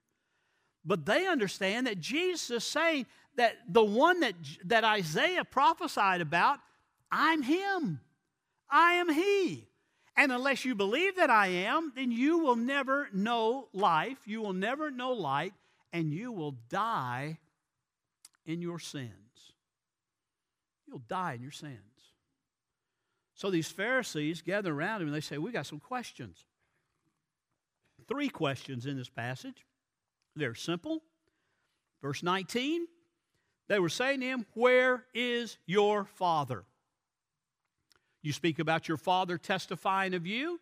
But 0.85 1.05
they 1.05 1.27
understand 1.27 1.89
that 1.89 1.99
Jesus 2.01 2.51
is 2.51 2.65
saying 2.65 3.07
that 3.37 3.57
the 3.69 3.85
one 3.85 4.21
that, 4.21 4.35
that 4.65 4.85
Isaiah 4.85 5.45
prophesied 5.45 6.21
about, 6.21 6.59
I'm 7.11 7.43
him. 7.43 8.01
I 8.71 8.95
am 8.95 9.13
he. 9.13 9.69
And 10.17 10.33
unless 10.33 10.65
you 10.65 10.75
believe 10.75 11.17
that 11.17 11.31
I 11.31 11.49
am, 11.49 11.93
then 11.95 12.11
you 12.11 12.39
will 12.39 12.57
never 12.57 13.09
know 13.13 13.69
life, 13.73 14.19
you 14.25 14.41
will 14.41 14.55
never 14.55 14.91
know 14.91 15.13
light, 15.13 15.53
and 15.93 16.13
you 16.13 16.33
will 16.33 16.57
die 16.69 17.39
in 18.47 18.63
your 18.63 18.79
sins. 18.79 19.11
You'll 20.87 21.03
die 21.07 21.35
in 21.35 21.43
your 21.43 21.51
sins. 21.51 21.81
So 23.35 23.51
these 23.51 23.69
Pharisees 23.69 24.41
gather 24.41 24.73
around 24.73 25.03
him 25.03 25.09
and 25.09 25.15
they 25.15 25.21
say, 25.21 25.37
We 25.37 25.53
got 25.53 25.67
some 25.67 25.81
questions. 25.81 26.47
Three 28.09 28.29
questions 28.29 28.87
in 28.87 28.97
this 28.97 29.11
passage. 29.11 29.67
They're 30.35 30.55
simple. 30.55 31.03
Verse 32.01 32.23
19, 32.23 32.87
they 33.69 33.79
were 33.79 33.89
saying 33.89 34.21
to 34.21 34.27
him, 34.27 34.47
Where 34.55 35.05
is 35.15 35.59
your 35.67 36.05
father? 36.05 36.65
You 38.23 38.33
speak 38.33 38.59
about 38.59 38.89
your 38.89 38.97
father 38.97 39.39
testifying 39.39 40.15
of 40.15 40.27
you. 40.27 40.61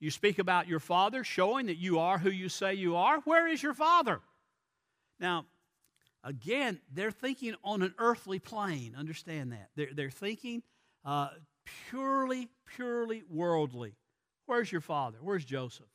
You 0.00 0.10
speak 0.10 0.38
about 0.38 0.68
your 0.68 0.80
father 0.80 1.24
showing 1.24 1.66
that 1.66 1.76
you 1.76 1.98
are 1.98 2.18
who 2.18 2.30
you 2.30 2.48
say 2.48 2.74
you 2.74 2.96
are. 2.96 3.20
Where 3.20 3.48
is 3.48 3.62
your 3.62 3.74
father? 3.74 4.20
Now, 5.18 5.46
again, 6.22 6.80
they're 6.92 7.10
thinking 7.10 7.54
on 7.64 7.82
an 7.82 7.94
earthly 7.98 8.38
plane. 8.38 8.94
Understand 8.96 9.52
that. 9.52 9.70
They're, 9.74 9.88
they're 9.92 10.10
thinking 10.10 10.62
uh, 11.04 11.30
purely, 11.88 12.48
purely 12.66 13.24
worldly. 13.28 13.94
Where's 14.46 14.70
your 14.70 14.80
father? 14.80 15.18
Where's 15.20 15.44
Joseph? 15.44 15.86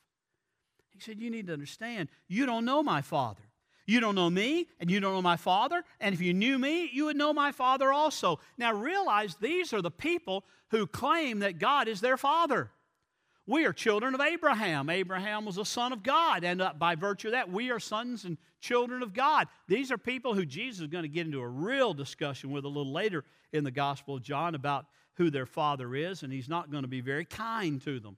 He 0.90 1.00
said, 1.00 1.18
You 1.18 1.30
need 1.30 1.46
to 1.46 1.52
understand, 1.52 2.08
you 2.28 2.46
don't 2.46 2.64
know 2.64 2.82
my 2.82 3.02
father. 3.02 3.42
You 3.86 4.00
don't 4.00 4.14
know 4.14 4.30
me, 4.30 4.68
and 4.80 4.90
you 4.90 4.98
don't 5.00 5.12
know 5.12 5.22
my 5.22 5.36
father. 5.36 5.84
And 6.00 6.14
if 6.14 6.20
you 6.20 6.32
knew 6.32 6.58
me, 6.58 6.88
you 6.92 7.06
would 7.06 7.16
know 7.16 7.32
my 7.32 7.52
father 7.52 7.92
also. 7.92 8.40
Now 8.56 8.72
realize 8.72 9.36
these 9.36 9.72
are 9.72 9.82
the 9.82 9.90
people 9.90 10.44
who 10.70 10.86
claim 10.86 11.40
that 11.40 11.58
God 11.58 11.86
is 11.88 12.00
their 12.00 12.16
father. 12.16 12.70
We 13.46 13.66
are 13.66 13.74
children 13.74 14.14
of 14.14 14.22
Abraham. 14.22 14.88
Abraham 14.88 15.44
was 15.44 15.58
a 15.58 15.66
son 15.66 15.92
of 15.92 16.02
God, 16.02 16.44
and 16.44 16.62
uh, 16.62 16.72
by 16.78 16.94
virtue 16.94 17.28
of 17.28 17.32
that, 17.32 17.50
we 17.50 17.70
are 17.70 17.78
sons 17.78 18.24
and 18.24 18.38
children 18.60 19.02
of 19.02 19.12
God. 19.12 19.48
These 19.68 19.92
are 19.92 19.98
people 19.98 20.32
who 20.32 20.46
Jesus 20.46 20.80
is 20.80 20.86
going 20.86 21.02
to 21.02 21.08
get 21.08 21.26
into 21.26 21.40
a 21.40 21.48
real 21.48 21.92
discussion 21.92 22.50
with 22.50 22.64
a 22.64 22.68
little 22.68 22.92
later 22.92 23.22
in 23.52 23.62
the 23.62 23.70
Gospel 23.70 24.16
of 24.16 24.22
John 24.22 24.54
about 24.54 24.86
who 25.16 25.30
their 25.30 25.44
father 25.44 25.94
is, 25.94 26.22
and 26.22 26.32
he's 26.32 26.48
not 26.48 26.70
going 26.70 26.84
to 26.84 26.88
be 26.88 27.02
very 27.02 27.26
kind 27.26 27.82
to 27.82 28.00
them. 28.00 28.16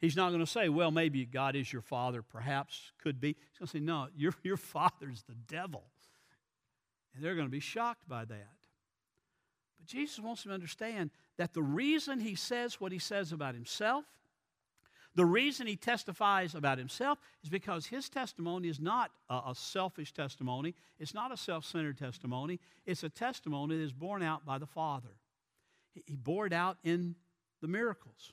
He's 0.00 0.16
not 0.16 0.28
going 0.28 0.40
to 0.40 0.46
say, 0.46 0.68
well, 0.68 0.90
maybe 0.90 1.24
God 1.24 1.56
is 1.56 1.72
your 1.72 1.82
father, 1.82 2.22
perhaps, 2.22 2.92
could 3.02 3.20
be. 3.20 3.28
He's 3.28 3.58
going 3.58 3.66
to 3.66 3.72
say, 3.72 3.80
no, 3.80 4.06
your, 4.16 4.32
your 4.42 4.56
father's 4.56 5.22
the 5.22 5.34
devil. 5.48 5.84
And 7.14 7.24
they're 7.24 7.34
going 7.34 7.48
to 7.48 7.52
be 7.52 7.60
shocked 7.60 8.08
by 8.08 8.24
that. 8.24 8.56
But 9.78 9.86
Jesus 9.86 10.20
wants 10.20 10.44
them 10.44 10.50
to 10.50 10.54
understand 10.54 11.10
that 11.36 11.52
the 11.52 11.62
reason 11.62 12.20
he 12.20 12.36
says 12.36 12.80
what 12.80 12.92
he 12.92 12.98
says 12.98 13.32
about 13.32 13.54
himself, 13.54 14.04
the 15.16 15.26
reason 15.26 15.66
he 15.66 15.74
testifies 15.74 16.54
about 16.54 16.78
himself 16.78 17.18
is 17.42 17.48
because 17.48 17.86
his 17.86 18.08
testimony 18.08 18.68
is 18.68 18.78
not 18.78 19.10
a, 19.28 19.52
selfish 19.52 20.12
testimony. 20.12 20.76
It's 21.00 21.14
not 21.14 21.32
a 21.32 21.36
self 21.36 21.64
centered 21.64 21.98
testimony. 21.98 22.60
It's 22.86 23.02
a 23.02 23.08
testimony 23.08 23.76
that 23.76 23.82
is 23.82 23.92
borne 23.92 24.22
out 24.22 24.46
by 24.46 24.58
the 24.58 24.66
Father. 24.66 25.08
He, 25.92 26.04
he 26.06 26.16
bore 26.16 26.46
it 26.46 26.52
out 26.52 26.76
in 26.84 27.16
the 27.60 27.66
miracles. 27.66 28.32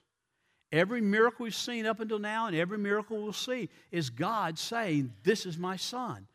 Every 0.71 1.01
miracle 1.01 1.43
we've 1.43 1.55
seen 1.55 1.85
up 1.85 1.99
until 1.99 2.19
now 2.19 2.47
and 2.47 2.55
every 2.55 2.77
miracle 2.77 3.21
we'll 3.21 3.33
see 3.33 3.69
is 3.91 4.09
God 4.09 4.57
saying, 4.57 5.13
This 5.23 5.45
is 5.45 5.57
my 5.57 5.75
son. 5.75 6.27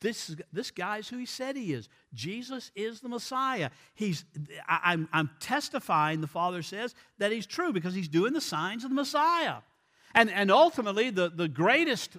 This, 0.00 0.30
is, 0.30 0.36
this 0.52 0.70
guy 0.70 0.98
is 0.98 1.08
who 1.08 1.16
he 1.16 1.26
said 1.26 1.56
he 1.56 1.72
is. 1.72 1.88
Jesus 2.14 2.70
is 2.76 3.00
the 3.00 3.08
Messiah. 3.08 3.70
He's, 3.94 4.24
I, 4.68 4.92
I'm, 4.92 5.08
I'm 5.12 5.30
testifying, 5.40 6.20
the 6.20 6.26
Father 6.26 6.62
says, 6.62 6.94
that 7.18 7.32
he's 7.32 7.46
true 7.46 7.72
because 7.72 7.94
he's 7.94 8.08
doing 8.08 8.32
the 8.32 8.40
signs 8.40 8.84
of 8.84 8.90
the 8.90 8.94
Messiah. 8.94 9.56
And, 10.14 10.30
and 10.30 10.50
ultimately, 10.50 11.10
the, 11.10 11.28
the 11.28 11.48
greatest, 11.48 12.18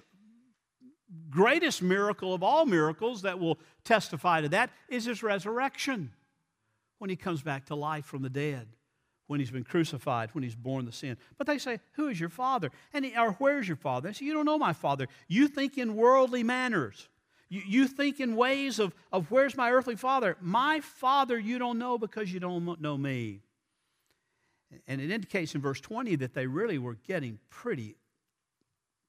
greatest 1.30 1.82
miracle 1.82 2.34
of 2.34 2.42
all 2.42 2.66
miracles 2.66 3.22
that 3.22 3.38
will 3.38 3.58
testify 3.84 4.42
to 4.42 4.48
that 4.50 4.70
is 4.88 5.06
his 5.06 5.22
resurrection 5.22 6.12
when 6.98 7.08
he 7.08 7.16
comes 7.16 7.42
back 7.42 7.66
to 7.66 7.74
life 7.74 8.04
from 8.04 8.22
the 8.22 8.30
dead 8.30 8.68
when 9.32 9.40
he's 9.40 9.50
been 9.50 9.64
crucified, 9.64 10.28
when 10.34 10.44
he's 10.44 10.54
borne 10.54 10.84
the 10.84 10.92
sin. 10.92 11.16
But 11.38 11.46
they 11.46 11.56
say, 11.56 11.80
Who 11.92 12.08
is 12.08 12.20
your 12.20 12.28
father? 12.28 12.70
And 12.92 13.06
he, 13.06 13.16
or 13.16 13.32
where's 13.32 13.66
your 13.66 13.78
father? 13.78 14.08
They 14.08 14.12
say, 14.12 14.26
You 14.26 14.34
don't 14.34 14.44
know 14.44 14.58
my 14.58 14.74
father. 14.74 15.08
You 15.26 15.48
think 15.48 15.78
in 15.78 15.96
worldly 15.96 16.42
manners. 16.42 17.08
You, 17.48 17.62
you 17.66 17.88
think 17.88 18.20
in 18.20 18.36
ways 18.36 18.78
of, 18.78 18.94
of 19.10 19.30
where's 19.30 19.56
my 19.56 19.72
earthly 19.72 19.96
father? 19.96 20.36
My 20.42 20.80
father 20.80 21.38
you 21.38 21.58
don't 21.58 21.78
know 21.78 21.96
because 21.96 22.30
you 22.30 22.40
don't 22.40 22.78
know 22.78 22.98
me. 22.98 23.40
And 24.86 25.00
it 25.00 25.10
indicates 25.10 25.54
in 25.54 25.62
verse 25.62 25.80
20 25.80 26.16
that 26.16 26.34
they 26.34 26.46
really 26.46 26.76
were 26.76 26.98
getting 27.06 27.38
pretty 27.48 27.96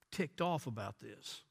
ticked 0.09 0.39
off 0.39 0.67
about 0.67 1.01
this 1.01 1.41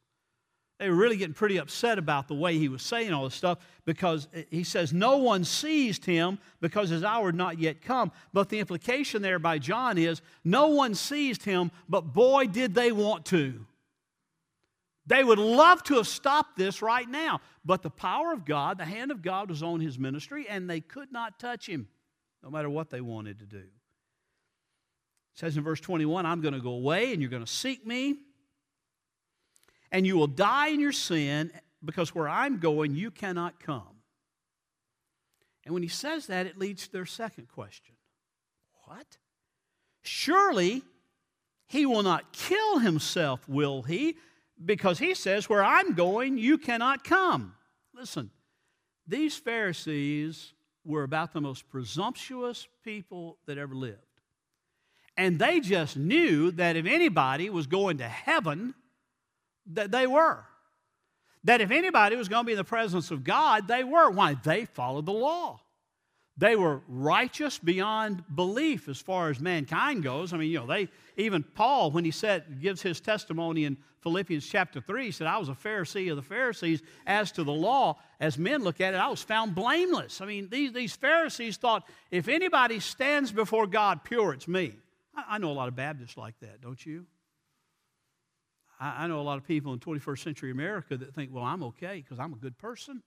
they 0.79 0.89
were 0.89 0.97
really 0.97 1.17
getting 1.17 1.35
pretty 1.35 1.59
upset 1.59 1.99
about 1.99 2.27
the 2.27 2.35
way 2.35 2.59
he 2.59 2.69
was 2.69 2.83
saying 2.83 3.13
all 3.13 3.25
this 3.25 3.35
stuff 3.35 3.59
because 3.85 4.27
he 4.51 4.65
says, 4.65 4.93
No 4.93 5.19
one 5.19 5.45
seized 5.45 6.05
him 6.05 6.39
because 6.61 6.89
his 6.89 7.05
hour 7.05 7.27
had 7.27 7.35
not 7.35 7.59
yet 7.59 7.83
come. 7.83 8.11
But 8.33 8.49
the 8.49 8.59
implication 8.59 9.23
there 9.23 9.39
by 9.39 9.59
John 9.59 9.97
is, 9.97 10.23
No 10.45 10.69
one 10.69 10.95
seized 10.95 11.45
him, 11.45 11.71
but 11.89 12.13
boy, 12.13 12.47
did 12.47 12.75
they 12.75 12.91
want 12.91 13.27
to. 13.27 13.65
They 15.07 15.23
would 15.23 15.39
love 15.39 15.83
to 15.85 15.95
have 15.95 16.07
stopped 16.07 16.57
this 16.57 16.81
right 16.81 17.09
now. 17.09 17.41
But 17.65 17.83
the 17.83 17.91
power 17.91 18.33
of 18.33 18.45
God, 18.45 18.79
the 18.79 18.85
hand 18.85 19.11
of 19.11 19.23
God 19.23 19.51
was 19.51 19.63
on 19.63 19.81
his 19.81 19.99
ministry, 19.99 20.47
and 20.49 20.69
they 20.69 20.81
could 20.81 21.13
not 21.13 21.39
touch 21.39 21.69
him, 21.69 21.89
no 22.43 22.51
matter 22.51 22.71
what 22.71 22.91
they 22.91 23.01
wanted 23.01 23.41
to 23.41 23.47
do. 23.47 23.59
It 23.59 23.69
says 25.35 25.57
in 25.57 25.65
verse 25.65 25.81
21, 25.81 26.27
I'm 26.27 26.41
going 26.41 26.55
to 26.55 26.61
go 26.61 26.73
away, 26.73 27.13
and 27.13 27.21
you're 27.21 27.31
going 27.31 27.45
to 27.45 27.51
seek 27.51 27.87
me 27.87 28.17
and 29.93 30.07
you 30.07 30.17
will 30.17 30.27
die 30.27 30.69
in 30.69 30.81
your 30.81 30.93
sin 30.93 31.53
because 31.85 32.15
where 32.15 32.29
I'm 32.29 32.59
going, 32.59 32.95
you 32.95 33.11
cannot 33.11 33.61
come. 33.61 33.83
And 35.65 35.75
when 35.75 35.83
he 35.83 35.89
says 35.89 36.27
that, 36.27 36.47
it 36.47 36.59
leads 36.59 36.87
to 36.87 36.93
their 36.93 37.07
second 37.07 37.49
question 37.49 37.95
What? 38.87 39.19
Surely 40.03 40.83
he 41.67 41.87
will 41.87 42.03
not 42.03 42.33
kill 42.33 42.79
himself, 42.79 43.49
will 43.49 43.83
he? 43.83 44.17
Because 44.65 44.99
he 44.99 45.15
says, 45.15 45.49
Where 45.49 45.63
I'm 45.63 45.95
going, 45.95 46.39
you 46.39 46.59
cannot 46.59 47.05
come. 47.05 47.55
Listen, 47.95 48.31
these 49.07 49.37
Pharisees 49.37 50.55
were 50.85 51.05
about 51.05 51.33
the 51.33 51.41
most 51.41 51.69
presumptuous 51.69 52.67
people 52.83 53.39
that 53.47 53.59
ever 53.59 53.75
lived. 53.75 53.99
And 55.17 55.39
they 55.39 55.61
just 55.61 55.97
knew 55.97 56.51
that 56.53 56.75
if 56.75 56.87
anybody 56.87 57.51
was 57.51 57.67
going 57.67 57.99
to 57.99 58.09
heaven, 58.09 58.75
that 59.67 59.91
they 59.91 60.07
were. 60.07 60.45
That 61.45 61.61
if 61.61 61.71
anybody 61.71 62.17
was 62.17 62.29
going 62.29 62.45
to 62.45 62.47
be 62.47 62.53
in 62.53 62.59
the 62.59 62.65
presence 62.65 63.11
of 63.11 63.25
God, 63.25 63.67
they 63.67 63.85
were. 63.85 64.11
Why? 64.11 64.35
They 64.35 64.65
followed 64.65 65.07
the 65.07 65.13
law. 65.13 65.61
They 66.39 66.57
were 66.57 66.81
righteous 66.89 67.59
beyond 67.59 68.25
belief 68.35 68.89
as 68.89 68.99
far 68.99 69.29
as 69.29 69.39
mankind 69.39 70.03
goes. 70.03 70.33
I 70.33 70.39
mean, 70.39 70.51
you 70.51 70.61
know, 70.61 70.67
they 70.67 70.89
even 71.17 71.43
Paul, 71.43 71.91
when 71.91 72.05
he 72.05 72.11
said 72.11 72.61
gives 72.61 72.81
his 72.81 73.01
testimony 73.01 73.65
in 73.65 73.77
Philippians 74.01 74.47
chapter 74.47 74.81
3, 74.81 75.05
he 75.05 75.11
said, 75.11 75.27
I 75.27 75.39
was 75.39 75.49
a 75.49 75.53
Pharisee 75.53 76.11
of 76.11 76.17
the 76.17 76.23
Pharisees. 76.23 76.83
As 77.07 77.31
to 77.33 77.45
the 77.45 77.53
law, 77.53 77.99
as 78.19 78.39
men 78.39 78.63
look 78.63 78.81
at 78.81 78.95
it, 78.95 78.97
I 78.97 79.09
was 79.09 79.23
found 79.23 79.55
blameless. 79.55 80.21
I 80.21 80.27
mean, 80.27 80.49
these, 80.49 80.73
these 80.73 80.97
Pharisees 80.97 81.59
thought 81.59 81.87
if 82.11 82.29
anybody 82.29 82.81
stands 82.81 83.31
before 83.31 83.67
God 83.67 84.03
pure, 84.03 84.33
it's 84.33 84.49
me. 84.49 84.73
I, 85.15 85.37
I 85.37 85.39
know 85.39 85.51
a 85.51 85.53
lot 85.53 85.69
of 85.69 85.77
Baptists 85.77 86.17
like 86.17 86.39
that, 86.41 86.63
don't 86.63 86.85
you? 86.85 87.05
I, 88.83 89.05
I 89.05 89.07
know 89.07 89.21
a 89.21 89.23
lot 89.23 89.39
of 89.39 89.47
people 89.47 89.73
in 89.73 89.79
21st 89.79 90.19
century 90.19 90.51
America 90.51 90.97
that 90.97 91.15
think, 91.15 91.31
well, 91.33 91.45
I'm 91.45 91.63
okay 91.65 92.03
because 92.03 92.19
I'm 92.19 92.33
a 92.33 92.37
good 92.37 92.59
person. 92.59 93.03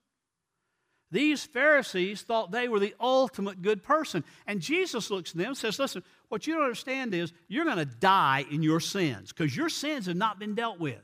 These 1.12 1.44
Pharisees 1.44 2.24
thought 2.24 2.52
they 2.52 2.68
were 2.68 2.80
the 2.80 2.96
ultimate 3.00 3.62
good 3.62 3.84
person. 3.84 4.24
And 4.48 4.60
Jesus 4.60 5.12
looks 5.12 5.32
at 5.32 5.38
them 5.38 5.50
and 5.50 5.58
says, 5.58 5.78
Listen, 5.78 6.04
what 6.30 6.48
you 6.48 6.56
don't 6.56 6.64
understand 6.64 7.14
is 7.14 7.32
you're 7.48 7.66
going 7.66 7.78
to 7.78 7.86
die 7.86 8.46
in 8.50 8.64
your 8.64 8.80
sins 8.80 9.32
because 9.32 9.56
your 9.56 9.70
sins 9.70 10.08
have 10.08 10.16
not 10.16 10.40
been 10.40 10.56
dealt 10.56 10.80
with. 10.80 11.04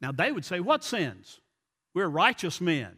Now, 0.00 0.12
they 0.12 0.30
would 0.30 0.44
say, 0.44 0.60
What 0.60 0.84
sins? 0.84 1.40
We're 1.92 2.06
righteous 2.06 2.60
men. 2.60 2.92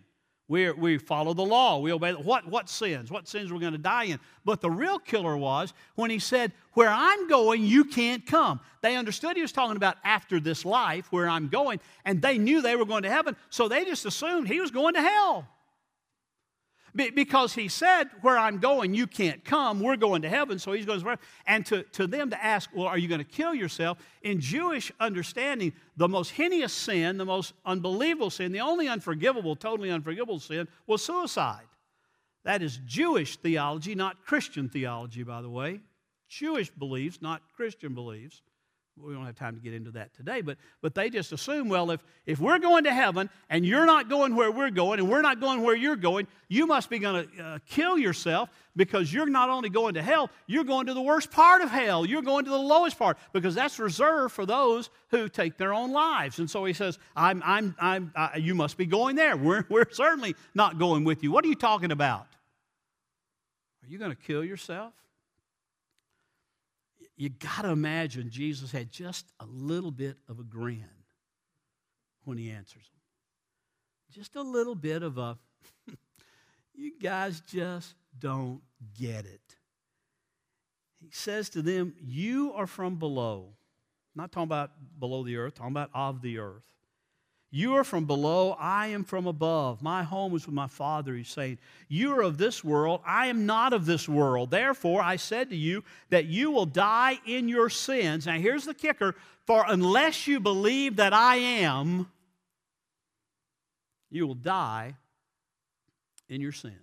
We, 0.48 0.70
we 0.70 0.98
follow 0.98 1.34
the 1.34 1.44
law. 1.44 1.78
We 1.80 1.92
obey. 1.92 2.12
What, 2.12 2.46
what 2.46 2.68
sins? 2.68 3.10
What 3.10 3.26
sins 3.26 3.52
we're 3.52 3.58
going 3.58 3.72
to 3.72 3.78
die 3.78 4.04
in? 4.04 4.20
But 4.44 4.60
the 4.60 4.70
real 4.70 5.00
killer 5.00 5.36
was 5.36 5.72
when 5.96 6.08
he 6.08 6.20
said, 6.20 6.52
Where 6.74 6.88
I'm 6.88 7.26
going, 7.28 7.64
you 7.64 7.84
can't 7.84 8.24
come. 8.24 8.60
They 8.80 8.96
understood 8.96 9.34
he 9.34 9.42
was 9.42 9.50
talking 9.50 9.76
about 9.76 9.96
after 10.04 10.38
this 10.38 10.64
life, 10.64 11.10
where 11.10 11.28
I'm 11.28 11.48
going, 11.48 11.80
and 12.04 12.22
they 12.22 12.38
knew 12.38 12.62
they 12.62 12.76
were 12.76 12.84
going 12.84 13.02
to 13.02 13.10
heaven, 13.10 13.36
so 13.50 13.66
they 13.66 13.84
just 13.84 14.06
assumed 14.06 14.46
he 14.46 14.60
was 14.60 14.70
going 14.70 14.94
to 14.94 15.02
hell. 15.02 15.48
Because 16.96 17.54
he 17.54 17.68
said, 17.68 18.04
Where 18.22 18.38
I'm 18.38 18.58
going, 18.58 18.94
you 18.94 19.06
can't 19.06 19.44
come. 19.44 19.80
We're 19.80 19.96
going 19.96 20.22
to 20.22 20.28
heaven. 20.28 20.58
So 20.58 20.72
he's 20.72 20.86
going 20.86 21.00
to. 21.00 21.18
And 21.46 21.64
to, 21.66 21.82
to 21.82 22.06
them 22.06 22.30
to 22.30 22.44
ask, 22.44 22.70
Well, 22.74 22.86
are 22.86 22.98
you 22.98 23.08
going 23.08 23.20
to 23.20 23.24
kill 23.24 23.54
yourself? 23.54 23.98
In 24.22 24.40
Jewish 24.40 24.90
understanding, 24.98 25.72
the 25.96 26.08
most 26.08 26.30
heinous 26.30 26.72
sin, 26.72 27.18
the 27.18 27.24
most 27.24 27.52
unbelievable 27.64 28.30
sin, 28.30 28.52
the 28.52 28.60
only 28.60 28.88
unforgivable, 28.88 29.56
totally 29.56 29.90
unforgivable 29.90 30.40
sin 30.40 30.68
was 30.86 31.04
suicide. 31.04 31.66
That 32.44 32.62
is 32.62 32.80
Jewish 32.86 33.36
theology, 33.36 33.94
not 33.94 34.24
Christian 34.24 34.68
theology, 34.68 35.22
by 35.22 35.42
the 35.42 35.50
way. 35.50 35.80
Jewish 36.28 36.70
beliefs, 36.70 37.18
not 37.20 37.42
Christian 37.56 37.94
beliefs 37.94 38.42
we 39.02 39.12
don't 39.12 39.26
have 39.26 39.34
time 39.34 39.54
to 39.54 39.60
get 39.60 39.74
into 39.74 39.90
that 39.90 40.14
today, 40.14 40.40
but, 40.40 40.56
but 40.80 40.94
they 40.94 41.10
just 41.10 41.32
assume, 41.32 41.68
well, 41.68 41.90
if, 41.90 42.02
if 42.24 42.40
we're 42.40 42.58
going 42.58 42.84
to 42.84 42.92
heaven 42.92 43.28
and 43.50 43.66
you're 43.66 43.84
not 43.84 44.08
going 44.08 44.34
where 44.34 44.50
we're 44.50 44.70
going 44.70 44.98
and 44.98 45.10
we're 45.10 45.20
not 45.20 45.38
going 45.38 45.62
where 45.62 45.76
you're 45.76 45.96
going, 45.96 46.26
you 46.48 46.66
must 46.66 46.88
be 46.88 46.98
going 46.98 47.28
to 47.28 47.42
uh, 47.42 47.58
kill 47.68 47.98
yourself 47.98 48.48
because 48.74 49.12
you're 49.12 49.28
not 49.28 49.50
only 49.50 49.68
going 49.68 49.94
to 49.94 50.02
hell, 50.02 50.30
you're 50.46 50.64
going 50.64 50.86
to 50.86 50.94
the 50.94 51.02
worst 51.02 51.30
part 51.30 51.60
of 51.60 51.70
hell. 51.70 52.06
You're 52.06 52.22
going 52.22 52.46
to 52.46 52.50
the 52.50 52.56
lowest 52.56 52.98
part 52.98 53.18
because 53.32 53.54
that's 53.54 53.78
reserved 53.78 54.32
for 54.34 54.46
those 54.46 54.88
who 55.10 55.28
take 55.28 55.58
their 55.58 55.74
own 55.74 55.92
lives. 55.92 56.38
And 56.38 56.50
so 56.50 56.64
he 56.64 56.72
says, 56.72 56.98
I'm, 57.14 57.42
I'm, 57.44 57.76
I'm, 57.78 58.12
I, 58.16 58.36
you 58.36 58.54
must 58.54 58.78
be 58.78 58.86
going 58.86 59.16
there. 59.16 59.36
We're, 59.36 59.66
we're 59.68 59.90
certainly 59.90 60.36
not 60.54 60.78
going 60.78 61.04
with 61.04 61.22
you. 61.22 61.30
What 61.30 61.44
are 61.44 61.48
you 61.48 61.54
talking 61.54 61.92
about? 61.92 62.26
Are 63.82 63.88
you 63.88 63.98
going 63.98 64.10
to 64.10 64.16
kill 64.16 64.42
yourself? 64.42 64.94
You 67.16 67.30
got 67.30 67.62
to 67.62 67.70
imagine 67.70 68.30
Jesus 68.30 68.70
had 68.70 68.90
just 68.90 69.26
a 69.40 69.46
little 69.46 69.90
bit 69.90 70.18
of 70.28 70.38
a 70.38 70.42
grin 70.42 70.84
when 72.24 72.36
he 72.36 72.50
answers 72.50 72.88
them. 72.90 73.00
Just 74.10 74.36
a 74.36 74.42
little 74.42 74.74
bit 74.74 75.02
of 75.02 75.16
a, 75.18 75.38
you 76.74 76.92
guys 77.00 77.40
just 77.40 77.94
don't 78.18 78.60
get 78.98 79.24
it. 79.24 79.56
He 81.00 81.10
says 81.10 81.48
to 81.50 81.62
them, 81.62 81.94
You 82.00 82.52
are 82.54 82.66
from 82.66 82.96
below. 82.96 83.54
Not 84.14 84.32
talking 84.32 84.44
about 84.44 84.70
below 84.98 85.22
the 85.22 85.36
earth, 85.36 85.54
talking 85.54 85.72
about 85.72 85.90
of 85.94 86.22
the 86.22 86.38
earth. 86.38 86.64
You 87.56 87.76
are 87.76 87.84
from 87.84 88.04
below, 88.04 88.54
I 88.60 88.88
am 88.88 89.02
from 89.02 89.26
above. 89.26 89.80
My 89.80 90.02
home 90.02 90.36
is 90.36 90.44
with 90.44 90.54
my 90.54 90.66
Father, 90.66 91.14
he's 91.14 91.30
saying. 91.30 91.56
You 91.88 92.12
are 92.12 92.20
of 92.20 92.36
this 92.36 92.62
world, 92.62 93.00
I 93.06 93.28
am 93.28 93.46
not 93.46 93.72
of 93.72 93.86
this 93.86 94.06
world. 94.06 94.50
Therefore, 94.50 95.00
I 95.00 95.16
said 95.16 95.48
to 95.48 95.56
you 95.56 95.82
that 96.10 96.26
you 96.26 96.50
will 96.50 96.66
die 96.66 97.18
in 97.24 97.48
your 97.48 97.70
sins. 97.70 98.26
Now, 98.26 98.34
here's 98.34 98.66
the 98.66 98.74
kicker 98.74 99.14
for 99.46 99.64
unless 99.66 100.26
you 100.26 100.38
believe 100.38 100.96
that 100.96 101.14
I 101.14 101.36
am, 101.36 102.10
you 104.10 104.26
will 104.26 104.34
die 104.34 104.94
in 106.28 106.42
your 106.42 106.52
sins. 106.52 106.74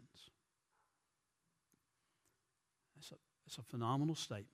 That's 2.96 3.12
a, 3.12 3.16
that's 3.46 3.60
a 3.60 3.64
phenomenal 3.70 4.16
statement. 4.16 4.48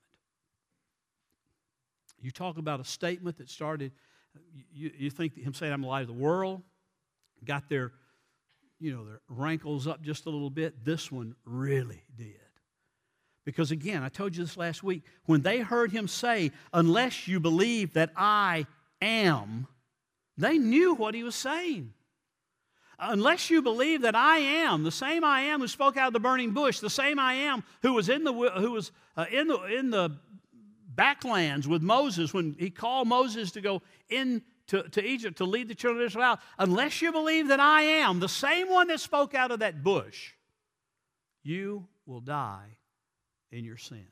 You 2.21 2.31
talk 2.31 2.57
about 2.57 2.81
a 2.81 2.85
statement 2.85 3.37
that 3.37 3.49
started 3.49 3.93
you, 4.73 4.91
you 4.97 5.09
think 5.09 5.37
him 5.37 5.53
saying, 5.53 5.73
I'm 5.73 5.81
the 5.81 5.87
light 5.87 6.01
of 6.01 6.07
the 6.07 6.13
world, 6.13 6.61
got 7.43 7.69
their, 7.69 7.91
you 8.79 8.93
know, 8.93 9.05
their 9.05 9.21
rankles 9.27 9.87
up 9.87 10.01
just 10.01 10.25
a 10.25 10.29
little 10.29 10.49
bit. 10.49 10.85
This 10.85 11.11
one 11.11 11.35
really 11.45 12.03
did. 12.15 12.35
Because 13.45 13.71
again, 13.71 14.03
I 14.03 14.09
told 14.09 14.35
you 14.35 14.43
this 14.43 14.57
last 14.57 14.83
week, 14.83 15.03
when 15.25 15.41
they 15.41 15.59
heard 15.59 15.91
him 15.91 16.07
say, 16.07 16.51
Unless 16.73 17.27
you 17.27 17.39
believe 17.39 17.93
that 17.93 18.11
I 18.15 18.67
am, 19.01 19.67
they 20.37 20.57
knew 20.57 20.93
what 20.93 21.15
he 21.15 21.23
was 21.23 21.35
saying. 21.35 21.93
Unless 23.01 23.49
you 23.49 23.61
believe 23.61 24.01
that 24.01 24.15
I 24.15 24.39
am, 24.39 24.83
the 24.83 24.91
same 24.91 25.23
I 25.23 25.41
am 25.41 25.61
who 25.61 25.67
spoke 25.67 25.95
out 25.95 26.07
of 26.07 26.13
the 26.13 26.19
burning 26.19 26.51
bush, 26.51 26.79
the 26.79 26.89
same 26.89 27.17
I 27.17 27.33
am 27.33 27.63
who 27.81 27.93
was 27.93 28.09
in 28.09 28.25
the, 28.25 28.33
who 28.33 28.71
was, 28.71 28.91
uh, 29.15 29.25
in 29.31 29.47
the, 29.47 29.61
in 29.63 29.89
the 29.89 30.19
backlands 30.99 31.65
with 31.65 31.81
Moses 31.81 32.33
when 32.33 32.55
he 32.59 32.69
called 32.69 33.07
Moses 33.07 33.51
to 33.51 33.61
go 33.61 33.81
into 34.09 34.41
to 34.67 35.03
Egypt 35.03 35.37
to 35.37 35.45
lead 35.45 35.67
the 35.67 35.75
children 35.75 36.03
of 36.03 36.07
Israel 36.07 36.25
out, 36.25 36.39
unless 36.59 37.01
you 37.01 37.11
believe 37.11 37.47
that 37.47 37.59
I 37.59 37.81
am 37.81 38.19
the 38.19 38.29
same 38.29 38.69
one 38.69 38.87
that 38.89 38.99
spoke 38.99 39.33
out 39.33 39.51
of 39.51 39.59
that 39.59 39.83
bush, 39.83 40.33
you 41.41 41.87
will 42.05 42.19
die 42.19 42.77
in 43.51 43.63
your 43.63 43.77
sins. 43.77 44.03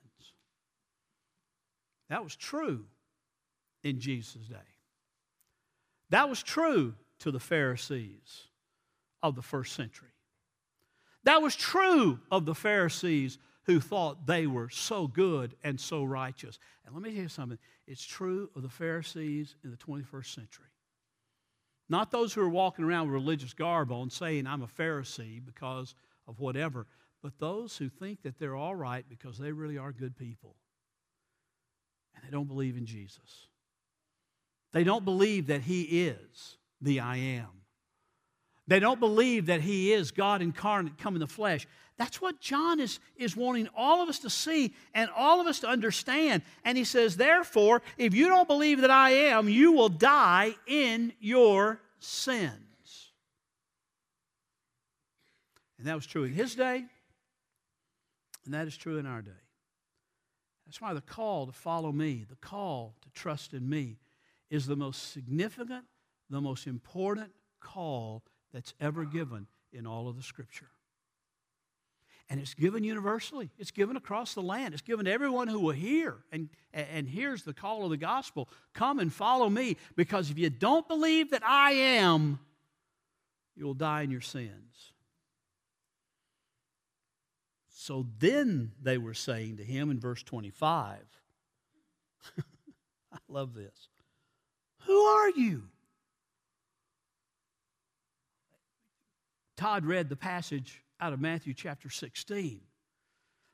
That 2.10 2.24
was 2.24 2.36
true 2.36 2.86
in 3.84 4.00
Jesus' 4.00 4.48
day. 4.48 4.56
That 6.10 6.30
was 6.30 6.42
true 6.42 6.96
to 7.20 7.32
the 7.32 7.40
Pharisees 7.40 8.44
of 9.22 9.36
the 9.36 9.42
first 9.42 9.76
century. 9.76 10.08
That 11.24 11.42
was 11.42 11.56
true 11.56 12.20
of 12.32 12.46
the 12.46 12.56
Pharisees 12.56 13.38
who 13.68 13.80
thought 13.82 14.26
they 14.26 14.48
were 14.48 14.70
so 14.70 15.08
good 15.08 15.56
and 15.64 15.80
so 15.80 16.04
righteous. 16.04 16.58
And 16.86 16.96
let 16.96 17.04
me 17.04 17.12
tell 17.12 17.24
you 17.24 17.30
something 17.30 17.60
it's 17.86 18.04
true 18.04 18.50
of 18.56 18.64
the 18.64 18.70
Pharisees 18.70 19.56
in 19.64 19.72
the 19.72 19.78
21st 19.78 20.34
century. 20.34 20.66
Not 21.90 22.12
those 22.12 22.34
who 22.34 22.42
are 22.42 22.50
walking 22.50 22.86
around 22.86 23.08
with 23.08 23.14
religious 23.14 23.54
garb 23.54 23.92
on 23.92 24.10
saying, 24.10 24.48
I'm 24.48 24.62
a 24.62 24.68
Pharisee 24.68 25.46
because 25.46 25.96
of 26.28 26.40
whatever, 26.40 26.86
but 27.22 27.40
those 27.40 27.78
who 27.78 27.90
think 27.90 28.24
that 28.24 28.40
they're 28.40 28.56
all 28.56 28.76
right 28.76 29.06
because 29.08 29.38
they 29.38 29.52
really 29.52 29.78
are 29.78 29.92
good 29.92 30.18
people. 30.18 30.56
And 32.16 32.26
they 32.26 32.32
don't 32.32 32.48
believe 32.48 32.78
in 32.78 32.86
Jesus. 32.86 33.48
They 34.74 34.84
don't 34.84 35.06
believe 35.06 35.48
that 35.48 35.62
He 35.62 36.08
is 36.08 36.58
the 36.82 37.00
I 37.00 37.18
am. 37.18 37.48
They 38.68 38.80
don't 38.80 39.00
believe 39.00 39.46
that 39.46 39.62
He 39.62 39.94
is 39.94 40.12
God 40.12 40.42
incarnate 40.42 40.98
come 40.98 41.16
in 41.16 41.22
the 41.22 41.28
flesh. 41.28 41.68
That's 41.98 42.22
what 42.22 42.40
John 42.40 42.80
is, 42.80 43.00
is 43.16 43.36
wanting 43.36 43.68
all 43.76 44.04
of 44.04 44.10
us 44.10 44.20
to 44.20 44.30
see 44.30 44.74
and 44.94 45.10
all 45.16 45.42
of 45.42 45.48
us 45.48 45.60
to 45.62 45.68
understand. 45.68 46.44
And 46.64 46.78
he 46.78 46.84
says, 46.84 47.18
Therefore, 47.18 47.82
if 47.98 48.14
you 48.14 48.28
don't 48.28 48.48
believe 48.48 48.82
that 48.82 48.92
I 48.92 49.12
am, 49.12 49.50
you 49.50 49.72
will 49.72 49.90
die 49.90 50.56
in 50.68 51.14
your 51.20 51.80
sins. 52.00 52.52
And 55.80 55.88
that 55.88 55.96
was 55.96 56.06
true 56.06 56.24
in 56.24 56.34
his 56.34 56.56
day, 56.56 56.86
and 58.46 58.54
that 58.54 58.68
is 58.68 58.78
true 58.78 58.98
in 58.98 59.06
our 59.06 59.22
day. 59.22 59.32
That's 60.66 60.82
why 60.82 60.94
the 60.94 61.02
call 61.02 61.46
to 61.46 61.52
follow 61.52 61.92
me, 61.92 62.26
the 62.28 62.36
call 62.36 62.96
to 63.02 63.10
trust 63.12 63.54
in 63.54 63.70
me, 63.70 63.98
is 64.50 64.66
the 64.66 64.76
most 64.76 65.14
significant, 65.14 65.86
the 66.30 66.42
most 66.42 66.68
important 66.68 67.32
call 67.60 68.24
that's 68.54 68.74
ever 68.80 69.06
given 69.06 69.48
in 69.72 69.86
all 69.86 70.08
of 70.08 70.16
the 70.16 70.24
Scripture. 70.24 70.70
And 72.30 72.42
it's 72.42 72.54
given 72.54 72.84
universally. 72.84 73.50
It's 73.58 73.72
given 73.72 73.96
across 73.96 74.34
the 74.34 74.42
land. 74.42 74.74
It's 74.74 74.84
given 74.84 75.06
to 75.06 75.12
everyone 75.12 75.48
who 75.48 75.62
will 75.62 75.72
hear 75.72 76.18
and, 76.32 76.50
and 76.74 77.08
hears 77.08 77.44
the 77.44 77.54
call 77.54 77.86
of 77.86 77.90
the 77.90 77.98
gospel. 77.98 78.50
Come 78.74 79.00
and 79.00 79.14
follow 79.14 79.50
me, 79.50 79.78
because 79.96 80.30
if 80.30 80.38
you 80.38 80.50
don't 80.50 80.88
believe 80.88 81.32
that 81.32 81.44
I 81.46 81.72
am, 81.72 82.40
you 83.56 83.66
will 83.66 83.74
die 83.74 84.02
in 84.02 84.12
your 84.12 84.22
sins. 84.22 84.92
So 87.70 88.06
then 88.20 88.74
they 88.82 88.98
were 88.98 89.14
saying 89.14 89.58
to 89.58 89.64
him 89.64 89.90
in 89.90 90.00
verse 90.00 90.22
25, 90.22 91.00
I 93.14 93.18
love 93.30 93.54
this. 93.54 93.88
Who 94.82 95.00
are 95.00 95.30
you? 95.30 95.64
Todd 99.56 99.86
read 99.86 100.10
the 100.10 100.16
passage 100.16 100.82
out 101.00 101.14
of 101.14 101.20
Matthew 101.20 101.54
chapter 101.54 101.90
16. 101.90 102.62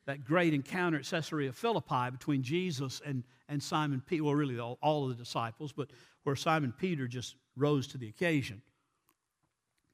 That 0.05 0.25
great 0.25 0.53
encounter 0.53 0.97
at 0.97 1.05
Caesarea 1.05 1.53
Philippi 1.53 2.11
between 2.11 2.43
Jesus 2.43 3.01
and, 3.05 3.23
and 3.47 3.63
Simon 3.63 4.01
Peter, 4.05 4.23
well, 4.23 4.35
really 4.35 4.59
all, 4.59 4.77
all 4.81 5.03
of 5.03 5.09
the 5.09 5.23
disciples, 5.23 5.71
but 5.71 5.89
where 6.23 6.35
Simon 6.35 6.73
Peter 6.77 7.07
just 7.07 7.35
rose 7.55 7.87
to 7.87 7.97
the 7.97 8.09
occasion, 8.09 8.61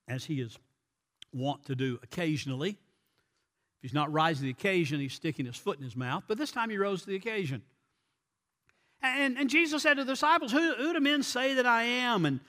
as 0.08 0.26
he 0.26 0.42
is 0.42 0.58
wont 1.34 1.66
to 1.66 1.76
do 1.76 2.00
occasionally. 2.02 2.70
If 2.70 3.84
he's 3.84 3.94
not 3.94 4.12
rising 4.12 4.42
to 4.42 4.46
the 4.46 4.50
occasion, 4.52 5.00
he's 5.00 5.14
sticking 5.14 5.46
his 5.46 5.56
foot 5.56 5.78
in 5.78 5.84
his 5.84 5.96
mouth, 5.96 6.24
but 6.28 6.38
this 6.38 6.52
time 6.52 6.70
he 6.70 6.78
rose 6.78 7.02
to 7.02 7.08
the 7.08 7.16
occasion. 7.16 7.62
And, 9.02 9.38
and 9.38 9.50
Jesus 9.50 9.84
said 9.84 9.96
to 9.96 10.04
the 10.04 10.14
disciples, 10.14 10.52
Who, 10.52 10.74
who 10.74 10.94
do 10.94 11.00
men 11.00 11.24
say 11.24 11.54
that 11.54 11.66
I 11.66 11.84
am? 11.84 12.26
And, 12.26 12.40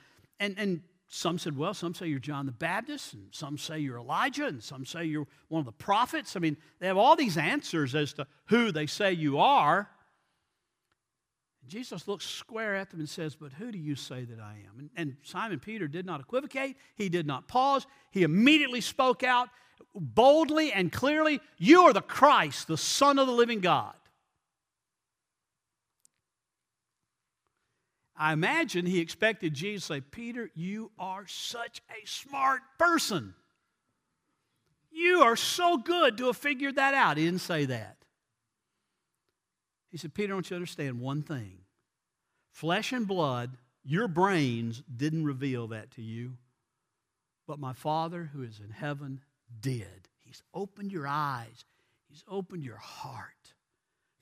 and, 0.40 0.58
and 0.58 0.80
some 1.12 1.38
said, 1.38 1.56
well, 1.56 1.74
some 1.74 1.92
say 1.92 2.06
you're 2.06 2.20
John 2.20 2.46
the 2.46 2.52
Baptist, 2.52 3.14
and 3.14 3.26
some 3.32 3.58
say 3.58 3.80
you're 3.80 3.98
Elijah, 3.98 4.46
and 4.46 4.62
some 4.62 4.86
say 4.86 5.04
you're 5.04 5.26
one 5.48 5.58
of 5.58 5.66
the 5.66 5.72
prophets. 5.72 6.36
I 6.36 6.38
mean, 6.38 6.56
they 6.78 6.86
have 6.86 6.96
all 6.96 7.16
these 7.16 7.36
answers 7.36 7.96
as 7.96 8.12
to 8.12 8.28
who 8.46 8.70
they 8.70 8.86
say 8.86 9.12
you 9.12 9.38
are. 9.38 9.90
Jesus 11.66 12.06
looks 12.06 12.24
square 12.24 12.76
at 12.76 12.90
them 12.90 13.00
and 13.00 13.08
says, 13.08 13.34
But 13.34 13.52
who 13.52 13.72
do 13.72 13.78
you 13.78 13.96
say 13.96 14.24
that 14.24 14.38
I 14.38 14.58
am? 14.68 14.78
And, 14.78 14.90
and 14.96 15.16
Simon 15.24 15.58
Peter 15.58 15.88
did 15.88 16.06
not 16.06 16.20
equivocate, 16.20 16.76
he 16.94 17.08
did 17.08 17.26
not 17.26 17.48
pause. 17.48 17.88
He 18.12 18.22
immediately 18.22 18.80
spoke 18.80 19.24
out 19.24 19.48
boldly 19.92 20.72
and 20.72 20.92
clearly 20.92 21.40
You 21.58 21.82
are 21.82 21.92
the 21.92 22.02
Christ, 22.02 22.68
the 22.68 22.78
Son 22.78 23.18
of 23.18 23.26
the 23.26 23.32
living 23.32 23.58
God. 23.58 23.94
I 28.20 28.34
imagine 28.34 28.84
he 28.84 29.00
expected 29.00 29.54
Jesus 29.54 29.86
to 29.86 29.94
say, 29.94 30.00
Peter, 30.02 30.50
you 30.54 30.90
are 30.98 31.24
such 31.26 31.80
a 31.90 32.06
smart 32.06 32.60
person. 32.78 33.32
You 34.92 35.22
are 35.22 35.36
so 35.36 35.78
good 35.78 36.18
to 36.18 36.26
have 36.26 36.36
figured 36.36 36.76
that 36.76 36.92
out. 36.92 37.16
He 37.16 37.24
didn't 37.24 37.40
say 37.40 37.64
that. 37.64 37.96
He 39.90 39.96
said, 39.96 40.12
Peter, 40.12 40.34
don't 40.34 40.48
you 40.50 40.54
understand 40.54 41.00
one 41.00 41.22
thing? 41.22 41.60
Flesh 42.52 42.92
and 42.92 43.08
blood, 43.08 43.56
your 43.84 44.06
brains 44.06 44.82
didn't 44.94 45.24
reveal 45.24 45.68
that 45.68 45.90
to 45.92 46.02
you, 46.02 46.34
but 47.46 47.58
my 47.58 47.72
Father 47.72 48.28
who 48.34 48.42
is 48.42 48.60
in 48.62 48.70
heaven 48.70 49.22
did. 49.62 50.08
He's 50.18 50.42
opened 50.52 50.92
your 50.92 51.06
eyes, 51.06 51.64
He's 52.06 52.22
opened 52.28 52.64
your 52.64 52.76
heart. 52.76 53.54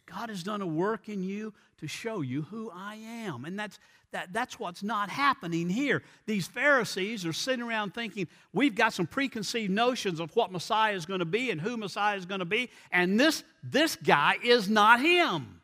God 0.08 0.28
has 0.28 0.42
done 0.42 0.62
a 0.62 0.66
work 0.66 1.08
in 1.08 1.22
you 1.22 1.52
to 1.80 1.86
show 1.86 2.20
you 2.20 2.42
who 2.42 2.70
I 2.74 2.96
am. 2.96 3.44
And 3.44 3.58
that's, 3.58 3.78
that, 4.12 4.32
that's 4.32 4.58
what's 4.58 4.82
not 4.82 5.10
happening 5.10 5.68
here. 5.68 6.02
These 6.26 6.46
Pharisees 6.46 7.26
are 7.26 7.32
sitting 7.32 7.62
around 7.62 7.94
thinking, 7.94 8.26
we've 8.52 8.74
got 8.74 8.92
some 8.92 9.06
preconceived 9.06 9.70
notions 9.70 10.20
of 10.20 10.34
what 10.34 10.50
Messiah 10.50 10.94
is 10.94 11.06
going 11.06 11.20
to 11.20 11.26
be 11.26 11.50
and 11.50 11.60
who 11.60 11.76
Messiah 11.76 12.16
is 12.16 12.26
going 12.26 12.40
to 12.40 12.44
be, 12.44 12.70
and 12.90 13.18
this, 13.18 13.44
this 13.62 13.96
guy 13.96 14.36
is 14.42 14.68
not 14.68 15.00
him. 15.00 15.60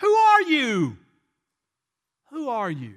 Who 0.00 0.12
are 0.12 0.42
you? 0.42 0.96
Who 2.30 2.48
are 2.48 2.70
you? 2.70 2.94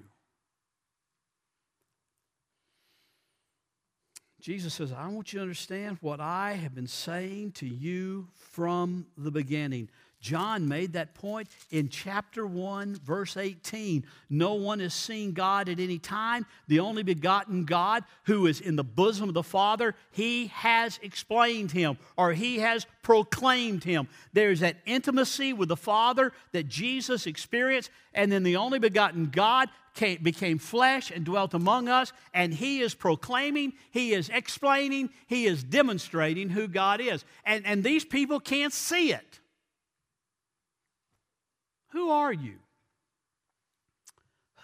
Jesus 4.46 4.76
says, 4.76 4.92
I 4.92 5.08
want 5.08 5.34
you 5.34 5.40
to 5.40 5.42
understand 5.44 5.98
what 6.02 6.20
I 6.20 6.54
have 6.54 6.76
been 6.76 6.86
saying 6.86 7.54
to 7.54 7.66
you 7.66 8.28
from 8.36 9.08
the 9.18 9.32
beginning. 9.32 9.90
John 10.26 10.68
made 10.68 10.94
that 10.94 11.14
point 11.14 11.48
in 11.70 11.88
chapter 11.88 12.48
1, 12.48 12.96
verse 12.96 13.38
18. 13.38 14.04
No 14.28 14.56
one 14.56 14.80
has 14.80 14.96
seen 14.96 15.34
God 15.34 15.70
at 15.70 15.80
any 15.80 16.00
time. 16.00 16.48
The 16.68 16.80
only 16.80 17.04
begotten 17.04 17.66
God 17.66 18.04
who 18.24 18.48
is 18.48 18.60
in 18.60 18.76
the 18.76 18.84
bosom 18.84 19.28
of 19.30 19.36
the 19.36 19.44
Father, 19.44 19.94
he 20.10 20.48
has 20.48 21.00
explained 21.04 21.72
him 21.72 22.00
or 22.18 22.34
he 22.34 22.58
has 22.58 22.88
proclaimed 23.04 23.84
him. 23.84 24.08
There's 24.34 24.62
that 24.62 24.78
intimacy 24.88 25.54
with 25.54 25.70
the 25.70 25.78
Father 25.78 26.32
that 26.54 26.68
Jesus 26.68 27.28
experienced, 27.28 27.92
and 28.12 28.32
then 28.32 28.42
the 28.42 28.56
only 28.56 28.80
begotten 28.80 29.30
God 29.30 29.70
came, 29.94 30.24
became 30.24 30.58
flesh 30.58 31.12
and 31.12 31.24
dwelt 31.24 31.54
among 31.54 31.88
us, 31.88 32.12
and 32.34 32.52
he 32.52 32.82
is 32.82 32.96
proclaiming, 32.96 33.74
he 33.92 34.14
is 34.14 34.30
explaining, 34.30 35.12
he 35.28 35.46
is 35.46 35.64
demonstrating 35.64 36.50
who 36.50 36.68
God 36.68 37.00
is. 37.00 37.24
And, 37.46 37.64
and 37.64 37.84
these 37.84 38.04
people 38.04 38.40
can't 38.40 38.74
see 38.74 39.14
it. 39.14 39.40
Who 41.96 42.10
are 42.10 42.34
you? 42.34 42.56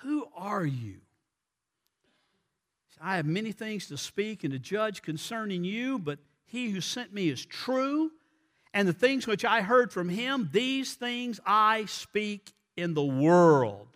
Who 0.01 0.27
are 0.35 0.65
you? 0.65 0.97
I 2.99 3.15
have 3.15 3.25
many 3.25 3.53
things 3.53 3.87
to 3.87 3.97
speak 3.97 4.43
and 4.43 4.51
to 4.51 4.59
judge 4.59 5.01
concerning 5.01 5.63
you, 5.63 5.97
but 5.97 6.19
he 6.43 6.71
who 6.71 6.81
sent 6.81 7.13
me 7.13 7.29
is 7.29 7.45
true, 7.45 8.11
and 8.73 8.85
the 8.85 8.91
things 8.91 9.27
which 9.27 9.45
I 9.45 9.61
heard 9.61 9.93
from 9.93 10.09
him, 10.09 10.49
these 10.51 10.95
things 10.95 11.39
I 11.45 11.85
speak 11.85 12.51
in 12.75 12.95
the 12.95 13.05
world. 13.05 13.87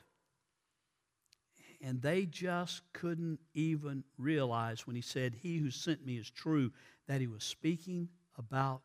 And 1.82 2.02
they 2.02 2.26
just 2.26 2.84
couldn't 2.93 3.41
even 3.54 4.06
realize 4.17 4.88
when 4.88 4.95
he 4.95 5.02
said, 5.02 5.36
He 5.43 5.58
who 5.58 5.71
sent 5.71 6.06
me 6.06 6.15
is 6.15 6.30
true, 6.30 6.71
that 7.10 7.19
he 7.19 7.28
was 7.28 7.43
speaking 7.43 8.08
about 8.38 8.82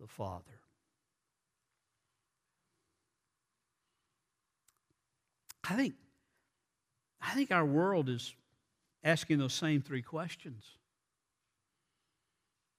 the 0.00 0.06
Father. 0.06 0.58
I 5.68 5.74
think, 5.74 5.94
I 7.20 7.34
think 7.34 7.50
our 7.50 7.64
world 7.64 8.08
is 8.08 8.34
asking 9.02 9.38
those 9.38 9.54
same 9.54 9.82
three 9.82 10.02
questions. 10.02 10.64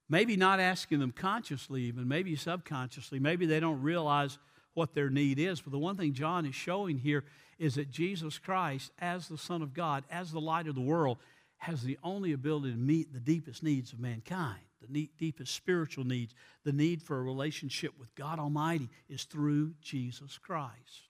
Maybe 0.09 0.37
not 0.37 0.59
asking 0.59 0.99
them 0.99 1.11
consciously, 1.11 1.83
even, 1.83 2.07
maybe 2.07 2.35
subconsciously. 2.35 3.19
Maybe 3.19 3.45
they 3.45 3.59
don't 3.59 3.81
realize 3.81 4.37
what 4.73 4.93
their 4.93 5.09
need 5.09 5.37
is. 5.37 5.59
But 5.59 5.71
the 5.71 5.79
one 5.79 5.97
thing 5.97 6.13
John 6.13 6.45
is 6.45 6.55
showing 6.55 6.97
here 6.97 7.25
is 7.59 7.75
that 7.75 7.91
Jesus 7.91 8.37
Christ, 8.37 8.91
as 8.99 9.27
the 9.27 9.37
Son 9.37 9.61
of 9.61 9.73
God, 9.73 10.05
as 10.09 10.31
the 10.31 10.39
light 10.39 10.67
of 10.67 10.75
the 10.75 10.81
world, 10.81 11.17
has 11.57 11.81
the 11.81 11.97
only 12.03 12.31
ability 12.31 12.71
to 12.71 12.77
meet 12.77 13.11
the 13.11 13.19
deepest 13.19 13.63
needs 13.63 13.91
of 13.91 13.99
mankind, 13.99 14.59
the 14.87 15.09
deepest 15.17 15.53
spiritual 15.53 16.05
needs. 16.05 16.35
The 16.63 16.71
need 16.71 17.01
for 17.01 17.17
a 17.17 17.23
relationship 17.23 17.93
with 17.99 18.13
God 18.15 18.39
Almighty 18.39 18.89
is 19.09 19.23
through 19.23 19.73
Jesus 19.81 20.37
Christ. 20.37 21.09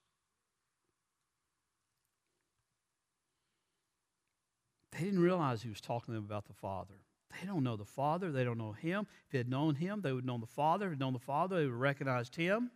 They 4.98 5.04
didn't 5.04 5.20
realize 5.20 5.62
he 5.62 5.68
was 5.68 5.80
talking 5.80 6.12
to 6.12 6.20
them 6.20 6.24
about 6.24 6.46
the 6.46 6.54
Father. 6.54 6.94
They 7.40 7.46
don't 7.46 7.62
know 7.62 7.76
the 7.76 7.84
Father. 7.84 8.32
They 8.32 8.42
don't 8.42 8.58
know 8.58 8.72
him. 8.72 9.06
If 9.26 9.32
they 9.32 9.38
had 9.38 9.48
known 9.48 9.76
him, 9.76 10.00
they 10.00 10.12
would 10.12 10.22
have 10.22 10.26
known 10.26 10.40
the 10.40 10.46
Father. 10.46 10.86
If 10.86 10.90
they 10.90 10.94
had 10.94 11.00
known 11.00 11.12
the 11.12 11.18
Father, 11.20 11.56
they 11.56 11.64
would 11.66 11.72
have 11.72 11.80
recognized 11.80 12.34
him. 12.34 12.70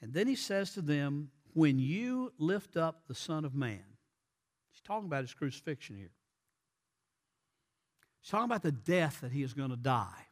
And 0.00 0.14
then 0.14 0.26
he 0.26 0.34
says 0.34 0.72
to 0.74 0.82
them, 0.82 1.30
When 1.52 1.78
you 1.78 2.32
lift 2.38 2.76
up 2.76 3.02
the 3.06 3.14
Son 3.14 3.44
of 3.44 3.54
Man, 3.54 3.84
he's 4.72 4.80
talking 4.80 5.06
about 5.06 5.22
his 5.22 5.34
crucifixion 5.34 5.96
here. 5.96 6.12
He's 8.22 8.30
talking 8.30 8.46
about 8.46 8.62
the 8.62 8.72
death 8.72 9.20
that 9.20 9.32
he 9.32 9.42
is 9.42 9.52
going 9.52 9.70
to 9.70 9.76
die. 9.76 10.28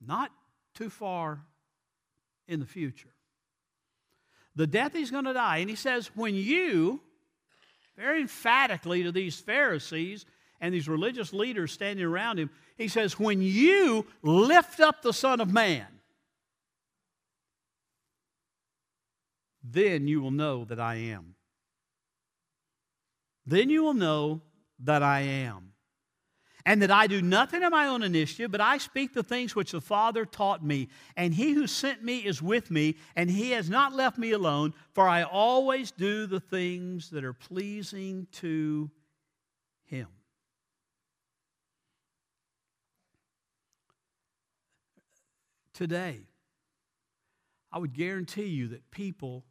Not 0.00 0.30
too 0.74 0.88
far 0.88 1.44
in 2.48 2.60
the 2.60 2.66
future. 2.66 3.12
The 4.56 4.66
death 4.66 4.94
he's 4.94 5.10
going 5.10 5.26
to 5.26 5.34
die. 5.34 5.58
And 5.58 5.68
he 5.68 5.76
says, 5.76 6.10
When 6.14 6.34
you 6.34 7.02
very 8.00 8.22
emphatically 8.22 9.02
to 9.02 9.12
these 9.12 9.38
Pharisees 9.38 10.24
and 10.60 10.72
these 10.74 10.88
religious 10.88 11.32
leaders 11.32 11.70
standing 11.70 12.04
around 12.04 12.38
him. 12.38 12.48
He 12.78 12.88
says, 12.88 13.18
When 13.18 13.42
you 13.42 14.06
lift 14.22 14.80
up 14.80 15.02
the 15.02 15.12
Son 15.12 15.40
of 15.40 15.52
Man, 15.52 15.86
then 19.62 20.08
you 20.08 20.22
will 20.22 20.30
know 20.30 20.64
that 20.64 20.80
I 20.80 20.94
am. 20.94 21.34
Then 23.44 23.68
you 23.68 23.82
will 23.82 23.94
know 23.94 24.40
that 24.82 25.02
I 25.02 25.20
am 25.20 25.69
and 26.64 26.82
that 26.82 26.90
I 26.90 27.06
do 27.06 27.22
nothing 27.22 27.62
of 27.62 27.72
my 27.72 27.86
own 27.86 28.02
initiative, 28.02 28.50
but 28.50 28.60
I 28.60 28.78
speak 28.78 29.12
the 29.12 29.22
things 29.22 29.54
which 29.54 29.72
the 29.72 29.80
Father 29.80 30.24
taught 30.24 30.64
me. 30.64 30.88
And 31.16 31.34
he 31.34 31.52
who 31.52 31.66
sent 31.66 32.02
me 32.02 32.18
is 32.18 32.42
with 32.42 32.70
me, 32.70 32.96
and 33.16 33.30
he 33.30 33.52
has 33.52 33.70
not 33.70 33.94
left 33.94 34.18
me 34.18 34.32
alone, 34.32 34.74
for 34.92 35.08
I 35.08 35.22
always 35.22 35.90
do 35.90 36.26
the 36.26 36.40
things 36.40 37.10
that 37.10 37.24
are 37.24 37.32
pleasing 37.32 38.26
to 38.32 38.90
him. 39.84 40.08
Today, 45.74 46.20
I 47.72 47.78
would 47.78 47.94
guarantee 47.94 48.46
you 48.46 48.68
that 48.68 48.90
people 48.90 49.44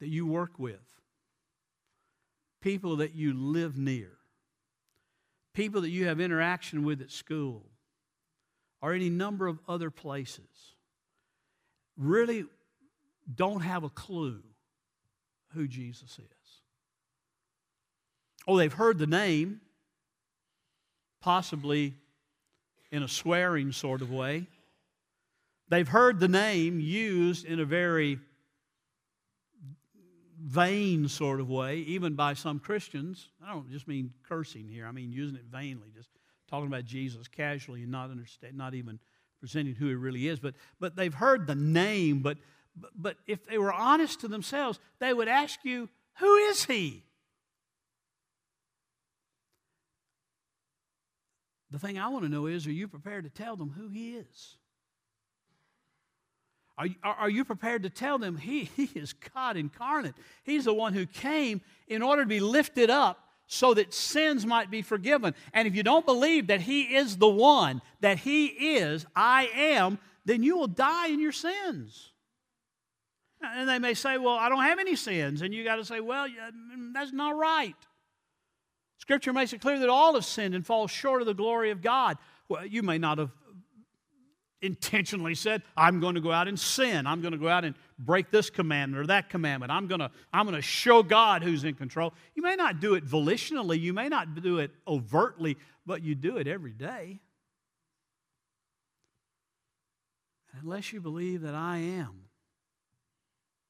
that 0.00 0.08
you 0.08 0.26
work 0.26 0.58
with, 0.58 0.80
people 2.60 2.96
that 2.96 3.14
you 3.14 3.34
live 3.34 3.76
near, 3.76 4.17
people 5.58 5.80
that 5.80 5.90
you 5.90 6.06
have 6.06 6.20
interaction 6.20 6.84
with 6.84 7.00
at 7.00 7.10
school, 7.10 7.64
or 8.80 8.92
any 8.92 9.10
number 9.10 9.48
of 9.48 9.58
other 9.66 9.90
places, 9.90 10.46
really 11.96 12.44
don't 13.34 13.62
have 13.62 13.82
a 13.82 13.88
clue 13.88 14.40
who 15.54 15.66
Jesus 15.66 16.16
is. 16.20 16.60
Oh, 18.46 18.56
they've 18.56 18.72
heard 18.72 18.98
the 18.98 19.08
name, 19.08 19.60
possibly 21.20 21.96
in 22.92 23.02
a 23.02 23.08
swearing 23.08 23.72
sort 23.72 24.00
of 24.00 24.12
way. 24.12 24.46
They've 25.70 25.88
heard 25.88 26.20
the 26.20 26.28
name 26.28 26.78
used 26.78 27.44
in 27.44 27.58
a 27.58 27.64
very 27.64 28.20
vain 30.40 31.08
sort 31.08 31.40
of 31.40 31.48
way, 31.48 31.78
even 31.78 32.14
by 32.14 32.34
some 32.34 32.58
Christians. 32.58 33.28
I 33.44 33.52
don't 33.52 33.70
just 33.70 33.88
mean 33.88 34.12
cursing 34.28 34.68
here, 34.68 34.86
I 34.86 34.92
mean 34.92 35.12
using 35.12 35.36
it 35.36 35.44
vainly, 35.50 35.88
just 35.94 36.10
talking 36.48 36.66
about 36.66 36.84
Jesus 36.84 37.28
casually 37.28 37.82
and 37.82 37.90
not 37.90 38.10
understand, 38.10 38.56
not 38.56 38.74
even 38.74 38.98
presenting 39.40 39.74
who 39.74 39.88
he 39.88 39.94
really 39.94 40.28
is. 40.28 40.38
But, 40.38 40.54
but 40.80 40.96
they've 40.96 41.14
heard 41.14 41.46
the 41.46 41.54
name, 41.54 42.20
but, 42.20 42.38
but, 42.94 43.16
if 43.26 43.44
they 43.46 43.58
were 43.58 43.72
honest 43.72 44.20
to 44.20 44.28
themselves, 44.28 44.78
they 45.00 45.12
would 45.12 45.28
ask 45.28 45.64
you, 45.64 45.88
Who 46.18 46.36
is 46.36 46.64
he? 46.64 47.04
The 51.70 51.78
thing 51.78 51.98
I 51.98 52.08
want 52.08 52.24
to 52.24 52.30
know 52.30 52.46
is, 52.46 52.66
are 52.66 52.72
you 52.72 52.88
prepared 52.88 53.24
to 53.24 53.30
tell 53.30 53.56
them 53.56 53.70
who 53.70 53.88
he 53.88 54.14
is? 54.14 54.56
Are, 56.78 56.88
are 57.02 57.30
you 57.30 57.44
prepared 57.44 57.82
to 57.82 57.90
tell 57.90 58.18
them 58.18 58.36
he, 58.36 58.64
he 58.76 58.90
is 58.94 59.12
God 59.12 59.56
incarnate? 59.56 60.14
He's 60.44 60.64
the 60.64 60.74
one 60.74 60.92
who 60.92 61.06
came 61.06 61.60
in 61.88 62.02
order 62.02 62.22
to 62.22 62.28
be 62.28 62.40
lifted 62.40 62.90
up 62.90 63.24
so 63.48 63.74
that 63.74 63.92
sins 63.92 64.46
might 64.46 64.70
be 64.70 64.82
forgiven. 64.82 65.34
And 65.52 65.66
if 65.66 65.74
you 65.74 65.82
don't 65.82 66.06
believe 66.06 66.48
that 66.48 66.60
He 66.60 66.82
is 66.82 67.16
the 67.16 67.28
one, 67.28 67.80
that 68.00 68.18
He 68.18 68.46
is, 68.46 69.06
I 69.16 69.50
am, 69.54 69.98
then 70.26 70.42
you 70.42 70.56
will 70.58 70.68
die 70.68 71.08
in 71.08 71.18
your 71.18 71.32
sins. 71.32 72.12
And 73.40 73.68
they 73.68 73.78
may 73.78 73.94
say, 73.94 74.18
Well, 74.18 74.34
I 74.34 74.48
don't 74.48 74.62
have 74.62 74.78
any 74.78 74.96
sins. 74.96 75.42
And 75.42 75.54
you 75.54 75.64
got 75.64 75.76
to 75.76 75.84
say, 75.84 76.00
Well, 76.00 76.28
mm, 76.28 76.92
that's 76.92 77.12
not 77.12 77.36
right. 77.36 77.76
Scripture 78.98 79.32
makes 79.32 79.54
it 79.54 79.62
clear 79.62 79.78
that 79.78 79.88
all 79.88 80.14
have 80.14 80.24
sinned 80.26 80.54
and 80.54 80.66
fall 80.66 80.86
short 80.86 81.22
of 81.22 81.26
the 81.26 81.34
glory 81.34 81.70
of 81.70 81.80
God. 81.80 82.18
Well, 82.48 82.66
you 82.66 82.82
may 82.82 82.98
not 82.98 83.16
have 83.18 83.30
intentionally 84.60 85.34
said, 85.34 85.62
I'm 85.76 86.00
going 86.00 86.14
to 86.16 86.20
go 86.20 86.32
out 86.32 86.48
and 86.48 86.58
sin. 86.58 87.06
I'm 87.06 87.20
going 87.20 87.32
to 87.32 87.38
go 87.38 87.48
out 87.48 87.64
and 87.64 87.74
break 87.98 88.30
this 88.30 88.50
commandment 88.50 89.02
or 89.02 89.06
that 89.06 89.30
commandment. 89.30 89.70
I'm 89.70 89.86
going 89.86 90.00
to, 90.00 90.10
I'm 90.32 90.46
going 90.46 90.56
to 90.56 90.62
show 90.62 91.02
God 91.02 91.42
who's 91.42 91.64
in 91.64 91.74
control. 91.74 92.12
You 92.34 92.42
may 92.42 92.56
not 92.56 92.80
do 92.80 92.94
it 92.94 93.06
volitionally, 93.06 93.80
you 93.80 93.92
may 93.92 94.08
not 94.08 94.40
do 94.40 94.58
it 94.58 94.70
overtly, 94.86 95.56
but 95.86 96.02
you 96.02 96.14
do 96.14 96.38
it 96.38 96.46
every 96.46 96.72
day. 96.72 97.20
Unless 100.60 100.92
you 100.92 101.00
believe 101.00 101.42
that 101.42 101.54
I 101.54 101.78
am, 101.78 102.24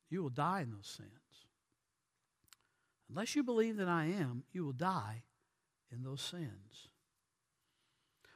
you 0.09 0.23
will 0.23 0.31
die 0.31 0.63
in 0.63 0.71
those 0.71 0.87
sins. 0.87 1.11
Unless 3.11 3.37
you 3.37 3.43
believe 3.43 3.77
that 3.77 3.89
I 3.89 4.05
am, 4.05 4.45
you 4.53 4.65
will 4.65 4.73
die 4.73 5.23
in 5.93 6.03
those 6.03 6.21
sins. 6.21 6.89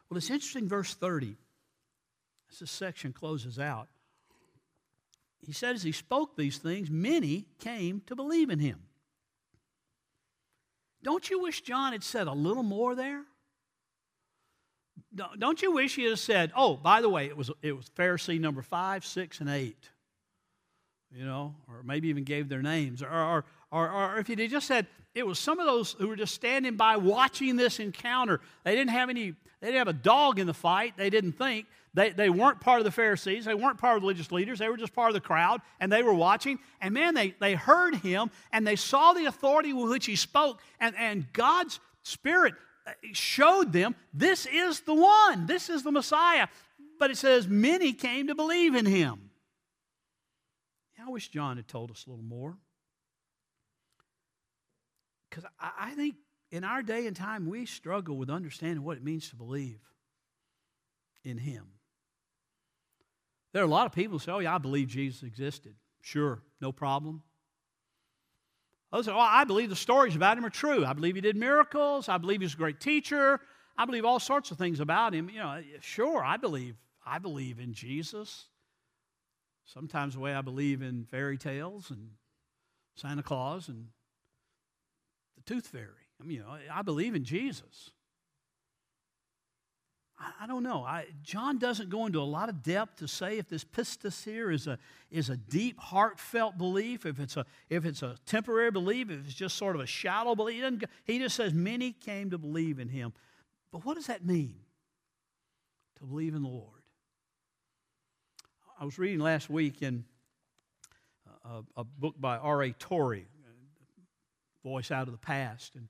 Well, 0.08 0.18
it's 0.18 0.30
interesting, 0.30 0.68
verse 0.68 0.94
30 0.94 1.36
as 2.52 2.58
this 2.58 2.70
section 2.70 3.12
closes 3.12 3.58
out, 3.58 3.88
he 5.44 5.52
said 5.52 5.74
as 5.74 5.82
he 5.82 5.92
spoke 5.92 6.36
these 6.36 6.58
things, 6.58 6.90
many 6.90 7.46
came 7.58 8.02
to 8.06 8.14
believe 8.14 8.50
in 8.50 8.58
him. 8.58 8.78
Don't 11.02 11.28
you 11.28 11.40
wish 11.40 11.62
John 11.62 11.92
had 11.92 12.04
said 12.04 12.28
a 12.28 12.32
little 12.32 12.62
more 12.62 12.94
there? 12.94 13.24
Don't 15.38 15.60
you 15.60 15.72
wish 15.72 15.96
he 15.96 16.04
had 16.04 16.18
said, 16.18 16.52
oh, 16.56 16.76
by 16.76 17.00
the 17.00 17.08
way, 17.08 17.26
it 17.26 17.36
was, 17.36 17.50
it 17.60 17.72
was 17.72 17.86
Pharisee 17.98 18.40
number 18.40 18.62
five, 18.62 19.04
six, 19.04 19.40
and 19.40 19.50
eight? 19.50 19.90
You 21.10 21.26
know, 21.26 21.54
or 21.68 21.82
maybe 21.82 22.08
even 22.08 22.24
gave 22.24 22.48
their 22.48 22.62
names. 22.62 23.02
Or, 23.02 23.10
or, 23.10 23.44
or, 23.70 23.90
or 23.90 24.18
if 24.18 24.28
he 24.28 24.36
just 24.46 24.66
said, 24.66 24.86
it 25.14 25.26
was 25.26 25.38
some 25.38 25.58
of 25.58 25.66
those 25.66 25.92
who 25.92 26.08
were 26.08 26.16
just 26.16 26.34
standing 26.34 26.76
by 26.76 26.96
watching 26.96 27.56
this 27.56 27.80
encounter. 27.80 28.40
They 28.64 28.74
didn't 28.74 28.90
have 28.90 29.10
any, 29.10 29.34
they 29.60 29.66
didn't 29.66 29.78
have 29.78 29.88
a 29.88 29.92
dog 29.92 30.38
in 30.38 30.46
the 30.46 30.54
fight. 30.54 30.94
They 30.96 31.10
didn't 31.10 31.32
think. 31.32 31.66
They, 31.94 32.10
they 32.10 32.30
weren't 32.30 32.60
part 32.60 32.78
of 32.78 32.84
the 32.84 32.90
Pharisees. 32.90 33.44
They 33.44 33.54
weren't 33.54 33.78
part 33.78 33.96
of 33.96 34.02
the 34.02 34.06
religious 34.06 34.32
leaders. 34.32 34.58
They 34.58 34.68
were 34.68 34.78
just 34.78 34.94
part 34.94 35.10
of 35.10 35.14
the 35.14 35.20
crowd, 35.20 35.60
and 35.78 35.92
they 35.92 36.02
were 36.02 36.14
watching. 36.14 36.58
And 36.80 36.94
man, 36.94 37.14
they, 37.14 37.34
they 37.38 37.54
heard 37.54 37.96
him, 37.96 38.30
and 38.50 38.66
they 38.66 38.76
saw 38.76 39.12
the 39.12 39.26
authority 39.26 39.72
with 39.72 39.90
which 39.90 40.06
he 40.06 40.16
spoke, 40.16 40.60
and, 40.80 40.96
and 40.96 41.30
God's 41.32 41.80
Spirit 42.02 42.54
uh, 42.86 42.92
showed 43.12 43.72
them 43.72 43.94
this 44.14 44.46
is 44.46 44.80
the 44.80 44.94
one, 44.94 45.46
this 45.46 45.68
is 45.68 45.82
the 45.82 45.92
Messiah. 45.92 46.48
But 46.98 47.10
it 47.10 47.18
says, 47.18 47.46
many 47.46 47.92
came 47.92 48.28
to 48.28 48.34
believe 48.34 48.74
in 48.74 48.86
him. 48.86 49.30
I 51.04 51.10
wish 51.10 51.28
John 51.28 51.56
had 51.56 51.66
told 51.66 51.90
us 51.90 52.04
a 52.06 52.10
little 52.10 52.24
more. 52.24 52.56
Because 55.28 55.44
I, 55.58 55.70
I 55.80 55.90
think 55.94 56.14
in 56.50 56.64
our 56.64 56.82
day 56.82 57.06
and 57.06 57.16
time, 57.16 57.46
we 57.46 57.66
struggle 57.66 58.16
with 58.16 58.30
understanding 58.30 58.84
what 58.84 58.96
it 58.96 59.04
means 59.04 59.28
to 59.30 59.36
believe 59.36 59.80
in 61.24 61.38
him. 61.38 61.66
There 63.52 63.62
are 63.62 63.66
a 63.66 63.68
lot 63.68 63.86
of 63.86 63.92
people 63.92 64.18
who 64.18 64.24
say, 64.24 64.32
oh, 64.32 64.38
yeah, 64.38 64.54
I 64.54 64.58
believe 64.58 64.88
Jesus 64.88 65.22
existed. 65.22 65.74
Sure, 66.00 66.42
no 66.60 66.72
problem. 66.72 67.22
Others 68.92 69.06
say, 69.06 69.12
oh, 69.12 69.18
I 69.18 69.44
believe 69.44 69.70
the 69.70 69.76
stories 69.76 70.16
about 70.16 70.36
him 70.36 70.44
are 70.44 70.50
true. 70.50 70.84
I 70.84 70.92
believe 70.92 71.14
he 71.14 71.20
did 71.20 71.36
miracles. 71.36 72.08
I 72.08 72.18
believe 72.18 72.40
he's 72.40 72.54
a 72.54 72.58
great 72.58 72.80
teacher. 72.80 73.40
I 73.76 73.84
believe 73.86 74.04
all 74.04 74.20
sorts 74.20 74.50
of 74.50 74.58
things 74.58 74.80
about 74.80 75.14
him. 75.14 75.30
You 75.30 75.38
know, 75.38 75.52
eh, 75.52 75.62
sure, 75.80 76.22
I 76.22 76.36
believe. 76.36 76.76
I 77.04 77.18
believe 77.18 77.58
in 77.58 77.72
Jesus. 77.72 78.46
Sometimes 79.64 80.14
the 80.14 80.20
way 80.20 80.34
I 80.34 80.42
believe 80.42 80.82
in 80.82 81.04
fairy 81.04 81.38
tales 81.38 81.90
and 81.90 82.10
Santa 82.96 83.22
Claus 83.22 83.68
and 83.68 83.86
the 85.36 85.42
tooth 85.42 85.68
fairy. 85.68 85.88
I 86.20 86.24
mean, 86.24 86.38
you 86.38 86.42
know, 86.42 86.56
I 86.72 86.82
believe 86.82 87.14
in 87.14 87.24
Jesus. 87.24 87.90
I, 90.40 90.46
don't 90.46 90.62
know. 90.62 90.84
I, 90.84 91.06
John 91.22 91.58
doesn't 91.58 91.90
go 91.90 92.06
into 92.06 92.20
a 92.20 92.24
lot 92.24 92.48
of 92.48 92.62
depth 92.62 92.96
to 92.96 93.08
say 93.08 93.38
if 93.38 93.48
this 93.48 93.64
pistis 93.64 94.24
here 94.24 94.50
is 94.50 94.66
a, 94.66 94.78
is 95.10 95.30
a 95.30 95.36
deep, 95.36 95.78
heartfelt 95.78 96.58
belief, 96.58 97.06
if 97.06 97.18
it's, 97.18 97.36
a, 97.36 97.44
if 97.68 97.84
it's 97.84 98.02
a 98.02 98.16
temporary 98.26 98.70
belief, 98.70 99.10
if 99.10 99.24
it's 99.24 99.34
just 99.34 99.56
sort 99.56 99.74
of 99.74 99.82
a 99.82 99.86
shallow 99.86 100.34
belief. 100.34 100.64
He, 101.06 101.14
he 101.14 101.18
just 101.18 101.36
says, 101.36 101.52
Many 101.52 101.92
came 101.92 102.30
to 102.30 102.38
believe 102.38 102.78
in 102.78 102.88
him. 102.88 103.12
But 103.70 103.84
what 103.84 103.96
does 103.96 104.06
that 104.06 104.24
mean? 104.24 104.56
To 105.98 106.04
believe 106.04 106.34
in 106.34 106.42
the 106.42 106.48
Lord. 106.48 106.82
I 108.78 108.84
was 108.84 108.98
reading 108.98 109.20
last 109.20 109.48
week 109.48 109.82
in 109.82 110.04
uh, 111.44 111.62
a, 111.76 111.80
a 111.80 111.84
book 111.84 112.16
by 112.18 112.36
R.A. 112.36 112.72
Torrey, 112.72 113.26
Voice 114.64 114.90
Out 114.90 115.06
of 115.06 115.12
the 115.12 115.18
Past. 115.18 115.74
And 115.74 115.88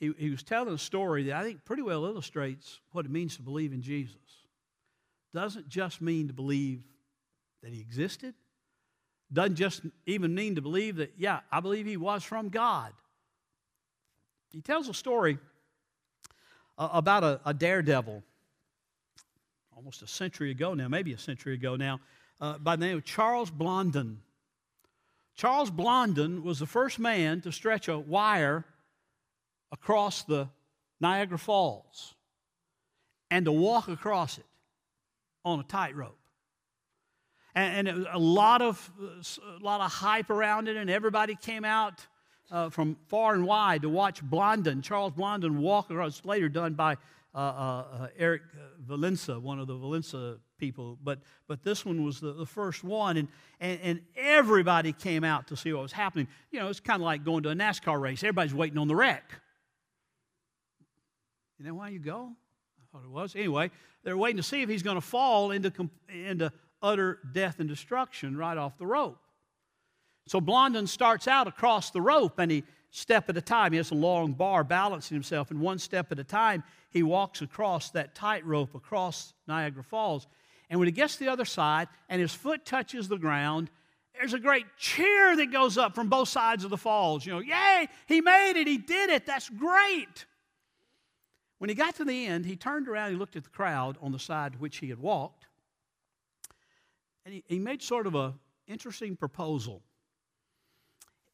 he, 0.00 0.12
he 0.16 0.30
was 0.30 0.42
telling 0.42 0.72
a 0.72 0.78
story 0.78 1.24
that 1.24 1.36
I 1.36 1.42
think 1.42 1.64
pretty 1.64 1.82
well 1.82 2.06
illustrates 2.06 2.80
what 2.92 3.04
it 3.04 3.10
means 3.10 3.36
to 3.36 3.42
believe 3.42 3.72
in 3.72 3.82
Jesus. 3.82 4.16
Doesn't 5.34 5.68
just 5.68 6.00
mean 6.00 6.26
to 6.28 6.32
believe 6.32 6.82
that 7.62 7.72
he 7.72 7.80
existed, 7.80 8.34
doesn't 9.30 9.56
just 9.56 9.82
even 10.06 10.34
mean 10.34 10.56
to 10.56 10.62
believe 10.62 10.96
that, 10.96 11.12
yeah, 11.18 11.40
I 11.52 11.60
believe 11.60 11.86
he 11.86 11.98
was 11.98 12.24
from 12.24 12.48
God. 12.48 12.92
He 14.50 14.62
tells 14.62 14.88
a 14.88 14.94
story 14.94 15.38
uh, 16.78 16.88
about 16.92 17.22
a, 17.22 17.40
a, 17.44 17.54
daredevil 17.54 18.22
almost 19.76 20.02
a 20.02 20.06
century 20.06 20.50
ago 20.50 20.74
now, 20.74 20.88
maybe 20.88 21.12
a 21.12 21.18
century 21.18 21.54
ago 21.54 21.76
now, 21.76 22.00
uh, 22.40 22.58
by 22.58 22.74
the 22.74 22.86
name 22.86 22.96
of 22.96 23.04
Charles 23.04 23.50
Blondin. 23.50 24.18
Charles 25.36 25.70
Blondin 25.70 26.42
was 26.42 26.58
the 26.58 26.66
first 26.66 26.98
man 26.98 27.40
to 27.42 27.52
stretch 27.52 27.86
a 27.86 27.98
wire 27.98 28.64
across 29.72 30.22
the 30.24 30.48
Niagara 31.00 31.38
Falls 31.38 32.14
and 33.30 33.44
to 33.44 33.52
walk 33.52 33.88
across 33.88 34.38
it 34.38 34.46
on 35.44 35.60
a 35.60 35.62
tightrope. 35.62 36.16
And, 37.54 37.88
and 37.88 38.06
a 38.06 38.18
lot 38.18 38.62
of 38.62 38.90
a 39.00 39.64
lot 39.64 39.80
of 39.80 39.90
hype 39.90 40.30
around 40.30 40.68
it, 40.68 40.76
and 40.76 40.88
everybody 40.88 41.34
came 41.34 41.64
out 41.64 42.06
uh, 42.50 42.70
from 42.70 42.96
far 43.08 43.34
and 43.34 43.44
wide 43.44 43.82
to 43.82 43.88
watch 43.88 44.22
Blondin, 44.22 44.82
Charles 44.82 45.12
Blondin, 45.12 45.58
walk 45.58 45.90
across. 45.90 46.24
Later 46.24 46.48
done 46.48 46.74
by 46.74 46.96
uh, 47.34 47.38
uh, 47.38 47.40
uh 47.40 48.06
Eric 48.16 48.42
Wallenda, 48.86 49.40
one 49.40 49.58
of 49.58 49.66
the 49.66 49.74
Wallenda 49.74 50.38
people, 50.58 50.96
but 51.02 51.18
but 51.48 51.64
this 51.64 51.84
one 51.84 52.04
was 52.04 52.20
the, 52.20 52.32
the 52.32 52.46
first 52.46 52.84
one, 52.84 53.16
and, 53.16 53.28
and 53.58 53.80
and 53.82 54.00
everybody 54.14 54.92
came 54.92 55.24
out 55.24 55.48
to 55.48 55.56
see 55.56 55.72
what 55.72 55.82
was 55.82 55.92
happening. 55.92 56.28
You 56.52 56.60
know, 56.60 56.68
it's 56.68 56.78
kind 56.78 57.02
of 57.02 57.04
like 57.04 57.24
going 57.24 57.42
to 57.44 57.50
a 57.50 57.54
NASCAR 57.54 58.00
race. 58.00 58.22
Everybody's 58.22 58.54
waiting 58.54 58.78
on 58.78 58.86
the 58.86 58.96
wreck. 58.96 59.24
You 61.60 61.66
know 61.66 61.74
why 61.74 61.90
you 61.90 61.98
go? 61.98 62.32
I 62.80 62.84
thought 62.90 63.04
it 63.04 63.10
was. 63.10 63.36
Anyway, 63.36 63.70
they're 64.02 64.16
waiting 64.16 64.38
to 64.38 64.42
see 64.42 64.62
if 64.62 64.70
he's 64.70 64.82
going 64.82 64.96
to 64.96 65.02
fall 65.02 65.50
into, 65.50 65.70
into 66.08 66.50
utter 66.80 67.18
death 67.32 67.60
and 67.60 67.68
destruction 67.68 68.34
right 68.34 68.56
off 68.56 68.78
the 68.78 68.86
rope. 68.86 69.18
So 70.26 70.40
Blondin 70.40 70.86
starts 70.86 71.28
out 71.28 71.46
across 71.46 71.90
the 71.90 72.00
rope 72.00 72.38
and 72.38 72.50
he, 72.50 72.64
step 72.90 73.28
at 73.28 73.36
a 73.36 73.42
time, 73.42 73.72
he 73.72 73.76
has 73.76 73.90
a 73.90 73.94
long 73.94 74.32
bar 74.32 74.64
balancing 74.64 75.14
himself, 75.14 75.50
and 75.50 75.60
one 75.60 75.78
step 75.78 76.10
at 76.10 76.18
a 76.18 76.24
time, 76.24 76.64
he 76.88 77.02
walks 77.02 77.42
across 77.42 77.90
that 77.90 78.14
tightrope 78.14 78.74
across 78.74 79.34
Niagara 79.46 79.84
Falls. 79.84 80.26
And 80.70 80.80
when 80.80 80.88
he 80.88 80.92
gets 80.92 81.16
to 81.16 81.24
the 81.24 81.30
other 81.30 81.44
side 81.44 81.88
and 82.08 82.22
his 82.22 82.32
foot 82.32 82.64
touches 82.64 83.06
the 83.06 83.18
ground, 83.18 83.70
there's 84.14 84.32
a 84.32 84.38
great 84.38 84.64
cheer 84.78 85.36
that 85.36 85.52
goes 85.52 85.76
up 85.76 85.94
from 85.94 86.08
both 86.08 86.30
sides 86.30 86.64
of 86.64 86.70
the 86.70 86.78
falls. 86.78 87.26
You 87.26 87.34
know, 87.34 87.40
yay, 87.40 87.86
he 88.06 88.22
made 88.22 88.52
it, 88.56 88.66
he 88.66 88.78
did 88.78 89.10
it, 89.10 89.26
that's 89.26 89.50
great. 89.50 90.24
When 91.60 91.68
he 91.68 91.74
got 91.74 91.94
to 91.96 92.06
the 92.06 92.24
end, 92.24 92.46
he 92.46 92.56
turned 92.56 92.88
around 92.88 93.10
and 93.10 93.18
looked 93.18 93.36
at 93.36 93.44
the 93.44 93.50
crowd 93.50 93.98
on 94.00 94.12
the 94.12 94.18
side 94.18 94.58
which 94.58 94.78
he 94.78 94.88
had 94.88 94.98
walked. 94.98 95.44
And 97.26 97.34
he, 97.34 97.44
he 97.46 97.58
made 97.58 97.82
sort 97.82 98.06
of 98.06 98.14
an 98.14 98.32
interesting 98.66 99.14
proposal. 99.14 99.82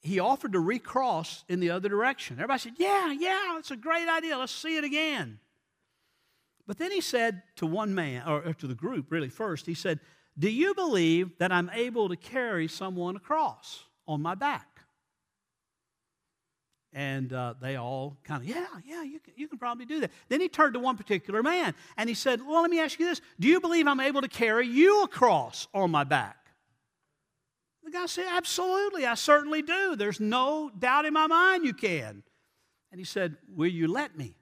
He 0.00 0.18
offered 0.18 0.54
to 0.54 0.58
recross 0.58 1.44
in 1.48 1.60
the 1.60 1.70
other 1.70 1.88
direction. 1.88 2.38
Everybody 2.38 2.58
said, 2.58 2.72
Yeah, 2.76 3.12
yeah, 3.12 3.56
it's 3.56 3.70
a 3.70 3.76
great 3.76 4.08
idea. 4.08 4.36
Let's 4.36 4.50
see 4.50 4.76
it 4.76 4.82
again. 4.82 5.38
But 6.66 6.78
then 6.78 6.90
he 6.90 7.00
said 7.00 7.44
to 7.54 7.66
one 7.66 7.94
man, 7.94 8.26
or 8.26 8.52
to 8.52 8.66
the 8.66 8.74
group 8.74 9.12
really 9.12 9.28
first, 9.28 9.64
he 9.64 9.74
said, 9.74 10.00
Do 10.36 10.50
you 10.50 10.74
believe 10.74 11.38
that 11.38 11.52
I'm 11.52 11.70
able 11.72 12.08
to 12.08 12.16
carry 12.16 12.66
someone 12.66 13.14
across 13.14 13.84
on 14.08 14.22
my 14.22 14.34
back? 14.34 14.75
And 16.92 17.32
uh, 17.32 17.54
they 17.60 17.76
all 17.76 18.16
kind 18.24 18.42
of, 18.42 18.48
yeah, 18.48 18.66
yeah, 18.86 19.02
you 19.02 19.20
can, 19.20 19.34
you 19.36 19.48
can 19.48 19.58
probably 19.58 19.84
do 19.84 20.00
that. 20.00 20.10
Then 20.28 20.40
he 20.40 20.48
turned 20.48 20.74
to 20.74 20.80
one 20.80 20.96
particular 20.96 21.42
man 21.42 21.74
and 21.96 22.08
he 22.08 22.14
said, 22.14 22.40
Well, 22.40 22.62
let 22.62 22.70
me 22.70 22.80
ask 22.80 22.98
you 22.98 23.06
this 23.06 23.20
Do 23.38 23.48
you 23.48 23.60
believe 23.60 23.86
I'm 23.86 24.00
able 24.00 24.22
to 24.22 24.28
carry 24.28 24.66
you 24.66 25.02
across 25.02 25.68
on 25.74 25.90
my 25.90 26.04
back? 26.04 26.36
The 27.84 27.90
guy 27.90 28.06
said, 28.06 28.26
Absolutely, 28.30 29.04
I 29.04 29.14
certainly 29.14 29.62
do. 29.62 29.94
There's 29.94 30.20
no 30.20 30.70
doubt 30.78 31.04
in 31.04 31.12
my 31.12 31.26
mind 31.26 31.64
you 31.64 31.74
can. 31.74 32.22
And 32.90 32.98
he 32.98 33.04
said, 33.04 33.36
Will 33.54 33.70
you 33.70 33.88
let 33.88 34.16
me? 34.16 34.36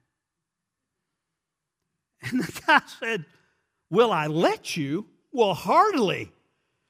And 2.31 2.41
the 2.41 2.61
guy 2.65 2.81
said, 2.99 3.25
Will 3.89 4.11
I 4.11 4.27
let 4.27 4.75
you? 4.75 5.05
Well, 5.31 5.53
hardly. 5.53 6.31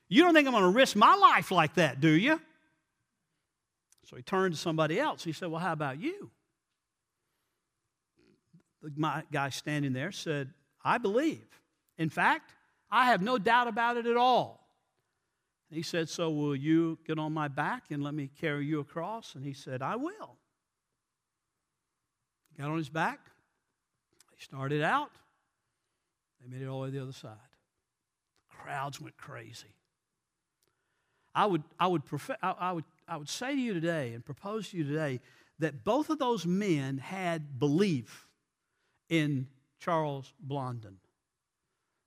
You 0.07 0.23
don't 0.23 0.33
think 0.33 0.47
I'm 0.47 0.53
going 0.53 0.63
to 0.63 0.69
risk 0.69 0.95
my 0.95 1.15
life 1.15 1.51
like 1.51 1.75
that, 1.75 1.99
do 1.99 2.09
you? 2.09 2.39
So 4.05 4.15
he 4.15 4.21
turned 4.21 4.53
to 4.53 4.59
somebody 4.59 4.99
else. 4.99 5.23
He 5.23 5.31
said, 5.31 5.49
Well, 5.49 5.61
how 5.61 5.73
about 5.73 5.99
you? 5.99 6.29
The 8.81 9.23
guy 9.31 9.49
standing 9.49 9.93
there 9.93 10.11
said, 10.11 10.51
I 10.83 10.99
believe. 10.99 11.45
In 11.97 12.09
fact, 12.09 12.53
I 12.91 13.05
have 13.05 13.21
no 13.21 13.37
doubt 13.37 13.67
about 13.67 13.97
it 13.97 14.05
at 14.05 14.15
all. 14.15 14.69
And 15.69 15.77
He 15.77 15.83
said, 15.83 16.07
So 16.07 16.29
will 16.29 16.55
you 16.55 16.99
get 17.07 17.17
on 17.17 17.33
my 17.33 17.47
back 17.47 17.85
and 17.89 18.03
let 18.03 18.13
me 18.13 18.29
carry 18.39 18.65
you 18.65 18.79
across? 18.79 19.33
And 19.33 19.43
he 19.43 19.53
said, 19.53 19.81
I 19.81 19.95
will. 19.95 20.37
He 22.51 22.61
got 22.61 22.69
on 22.69 22.77
his 22.77 22.89
back. 22.89 23.19
They 24.31 24.37
started 24.39 24.83
out. 24.83 25.11
They 26.41 26.53
made 26.53 26.63
it 26.63 26.67
all 26.67 26.81
the 26.81 26.83
way 26.83 26.91
to 26.91 26.97
the 26.97 27.01
other 27.01 27.11
side. 27.11 27.31
The 28.49 28.55
crowds 28.55 29.01
went 29.01 29.17
crazy. 29.17 29.73
I 31.33 31.47
would, 31.47 31.63
I 31.79 31.87
would, 31.87 32.05
prefer, 32.05 32.37
I, 32.41 32.51
I, 32.51 32.71
would, 32.71 32.85
I 33.07 33.17
would 33.17 33.29
say 33.29 33.55
to 33.55 33.61
you 33.61 33.73
today 33.73 34.13
and 34.13 34.25
propose 34.25 34.69
to 34.69 34.77
you 34.77 34.83
today 34.83 35.19
that 35.59 35.83
both 35.83 36.09
of 36.09 36.19
those 36.19 36.45
men 36.45 36.97
had 36.97 37.59
belief 37.59 38.27
in 39.09 39.47
Charles 39.79 40.33
Blondin. 40.39 40.97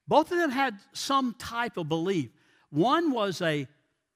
Both 0.06 0.32
of 0.32 0.38
them 0.38 0.50
had 0.50 0.78
some 0.92 1.34
type 1.38 1.76
of 1.76 1.88
belief. 1.88 2.30
One 2.70 3.12
was, 3.12 3.40
a, 3.40 3.68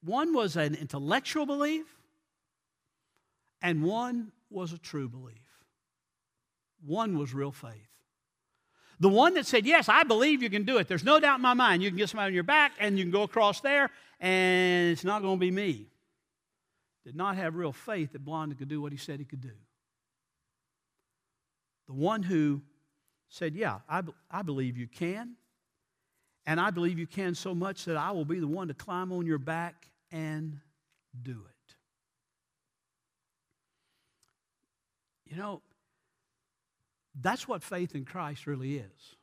one 0.03 0.35
was 0.35 0.57
an 0.57 0.75
intellectual 0.75 1.47
belief, 1.47 1.87
and 3.61 3.83
one 3.83 4.33
was 4.51 4.73
a 4.73 4.79
true 4.79 5.09
belief. 5.09 5.37
One 6.85 7.17
was 7.17 7.33
real 7.33 7.53
faith. 7.53 7.89
The 8.99 9.09
one 9.09 9.35
that 9.35 9.47
said, 9.47 9.67
Yes, 9.67 9.89
I 9.89 10.03
believe 10.03 10.43
you 10.43 10.51
can 10.51 10.65
do 10.65 10.79
it. 10.79 10.89
There's 10.89 11.05
no 11.05 11.21
doubt 11.21 11.37
in 11.37 11.43
my 11.43 11.55
mind. 11.55 11.83
You 11.83 11.91
can 11.91 11.99
get 11.99 12.09
somebody 12.09 12.29
on 12.29 12.35
your 12.35 12.43
back 12.43 12.73
and 12.79 12.99
you 12.99 13.05
can 13.05 13.11
go 13.11 13.23
across 13.23 13.61
there, 13.61 13.91
and 14.21 14.91
it's 14.91 15.05
not 15.05 15.23
going 15.23 15.37
to 15.37 15.41
be 15.41 15.51
me. 15.51 15.92
Did 17.05 17.17
not 17.17 17.37
have 17.37 17.57
real 17.57 17.73
faith 17.73 18.13
that 18.13 18.25
Blondin 18.25 18.57
could 18.57 18.69
do 18.69 18.81
what 18.81 18.93
he 18.93 18.99
said 18.99 19.19
he 19.19 19.25
could 19.25 19.41
do. 19.41 19.57
The 21.89 21.95
one 21.95 22.23
who 22.23 22.63
said, 23.29 23.55
Yeah, 23.55 23.81
I, 23.89 24.03
I 24.31 24.43
believe 24.43 24.77
you 24.77 24.87
can. 24.87 25.37
And 26.45 26.59
I 26.61 26.71
believe 26.71 26.99
you 26.99 27.07
can 27.07 27.35
so 27.35 27.55
much 27.55 27.85
that 27.85 27.97
I 27.97 28.11
will 28.11 28.25
be 28.25 28.41
the 28.41 28.49
one 28.49 28.69
to 28.69 28.75
climb 28.75 29.13
on 29.13 29.27
your 29.27 29.39
back 29.39 29.87
and 30.11 30.59
do 31.21 31.33
it. 31.33 31.75
You 35.31 35.37
know, 35.37 35.63
that's 37.21 37.47
what 37.47 37.63
faith 37.63 37.95
in 37.95 38.05
Christ 38.05 38.47
really 38.47 38.77
is. 38.77 39.17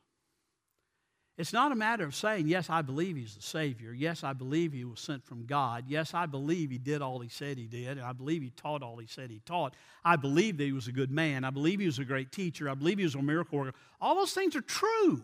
It's 1.40 1.54
not 1.54 1.72
a 1.72 1.74
matter 1.74 2.04
of 2.04 2.14
saying, 2.14 2.48
Yes, 2.48 2.68
I 2.68 2.82
believe 2.82 3.16
He's 3.16 3.34
the 3.34 3.40
Savior. 3.40 3.94
Yes, 3.94 4.22
I 4.24 4.34
believe 4.34 4.74
He 4.74 4.84
was 4.84 5.00
sent 5.00 5.24
from 5.24 5.46
God. 5.46 5.84
Yes, 5.88 6.12
I 6.12 6.26
believe 6.26 6.70
He 6.70 6.76
did 6.76 7.00
all 7.00 7.18
He 7.18 7.30
said 7.30 7.56
He 7.56 7.66
did. 7.66 7.96
And 7.96 8.02
I 8.02 8.12
believe 8.12 8.42
He 8.42 8.50
taught 8.50 8.82
all 8.82 8.98
He 8.98 9.06
said 9.06 9.30
He 9.30 9.40
taught. 9.46 9.74
I 10.04 10.16
believe 10.16 10.58
that 10.58 10.64
He 10.64 10.72
was 10.72 10.86
a 10.86 10.92
good 10.92 11.10
man. 11.10 11.44
I 11.44 11.48
believe 11.48 11.80
He 11.80 11.86
was 11.86 11.98
a 11.98 12.04
great 12.04 12.30
teacher. 12.30 12.68
I 12.68 12.74
believe 12.74 12.98
He 12.98 13.04
was 13.04 13.14
a 13.14 13.22
miracle 13.22 13.58
worker. 13.58 13.72
All 14.02 14.16
those 14.16 14.34
things 14.34 14.54
are 14.54 14.60
true. 14.60 15.22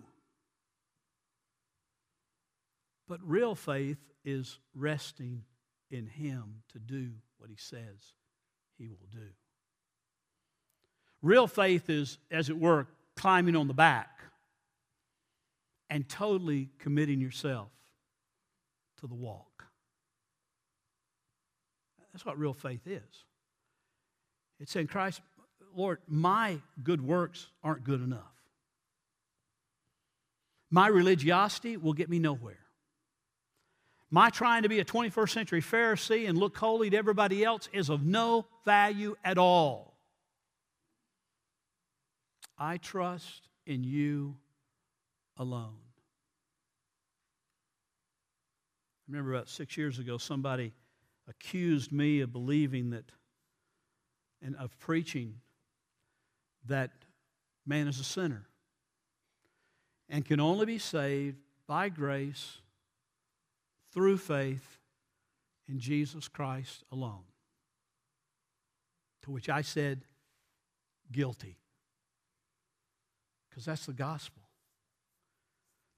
But 3.06 3.20
real 3.22 3.54
faith 3.54 3.98
is 4.24 4.58
resting 4.74 5.42
in 5.90 6.06
Him 6.06 6.62
to 6.72 6.78
do 6.78 7.10
what 7.36 7.50
He 7.50 7.56
says 7.56 8.14
He 8.78 8.88
will 8.88 9.08
do. 9.12 9.28
Real 11.20 11.46
faith 11.46 11.90
is, 11.90 12.16
as 12.30 12.48
it 12.48 12.58
were, 12.58 12.86
climbing 13.16 13.54
on 13.54 13.68
the 13.68 13.74
back 13.74 14.16
and 15.96 16.06
totally 16.06 16.68
committing 16.78 17.22
yourself 17.22 17.70
to 19.00 19.06
the 19.06 19.14
walk. 19.14 19.64
That's 22.12 22.22
what 22.22 22.38
real 22.38 22.52
faith 22.52 22.86
is. 22.86 23.24
It's 24.60 24.70
saying, 24.70 24.88
Christ, 24.88 25.22
Lord, 25.74 26.00
my 26.06 26.58
good 26.84 27.00
works 27.00 27.46
aren't 27.64 27.82
good 27.82 28.02
enough. 28.02 28.20
My 30.70 30.88
religiosity 30.88 31.78
will 31.78 31.94
get 31.94 32.10
me 32.10 32.18
nowhere. 32.18 32.58
My 34.10 34.28
trying 34.28 34.64
to 34.64 34.68
be 34.68 34.80
a 34.80 34.84
21st 34.84 35.30
century 35.30 35.62
Pharisee 35.62 36.28
and 36.28 36.36
look 36.36 36.58
holy 36.58 36.90
to 36.90 36.96
everybody 36.98 37.42
else 37.42 37.70
is 37.72 37.88
of 37.88 38.04
no 38.04 38.44
value 38.66 39.16
at 39.24 39.38
all. 39.38 39.94
I 42.58 42.76
trust 42.76 43.48
in 43.64 43.82
you 43.82 44.36
alone. 45.38 45.74
I 45.74 45.86
remember 49.08 49.34
about 49.34 49.48
six 49.48 49.76
years 49.76 49.98
ago, 49.98 50.18
somebody 50.18 50.72
accused 51.28 51.92
me 51.92 52.20
of 52.20 52.32
believing 52.32 52.90
that 52.90 53.10
and 54.42 54.56
of 54.56 54.78
preaching 54.78 55.34
that 56.66 56.90
man 57.64 57.88
is 57.88 57.98
a 57.98 58.04
sinner 58.04 58.46
and 60.08 60.24
can 60.24 60.40
only 60.40 60.66
be 60.66 60.78
saved 60.78 61.38
by 61.66 61.88
grace 61.88 62.58
through 63.92 64.18
faith 64.18 64.78
in 65.68 65.80
Jesus 65.80 66.28
Christ 66.28 66.84
alone. 66.92 67.24
To 69.22 69.30
which 69.32 69.48
I 69.48 69.62
said, 69.62 70.04
guilty. 71.10 71.56
Because 73.48 73.64
that's 73.64 73.86
the 73.86 73.92
gospel. 73.92 74.45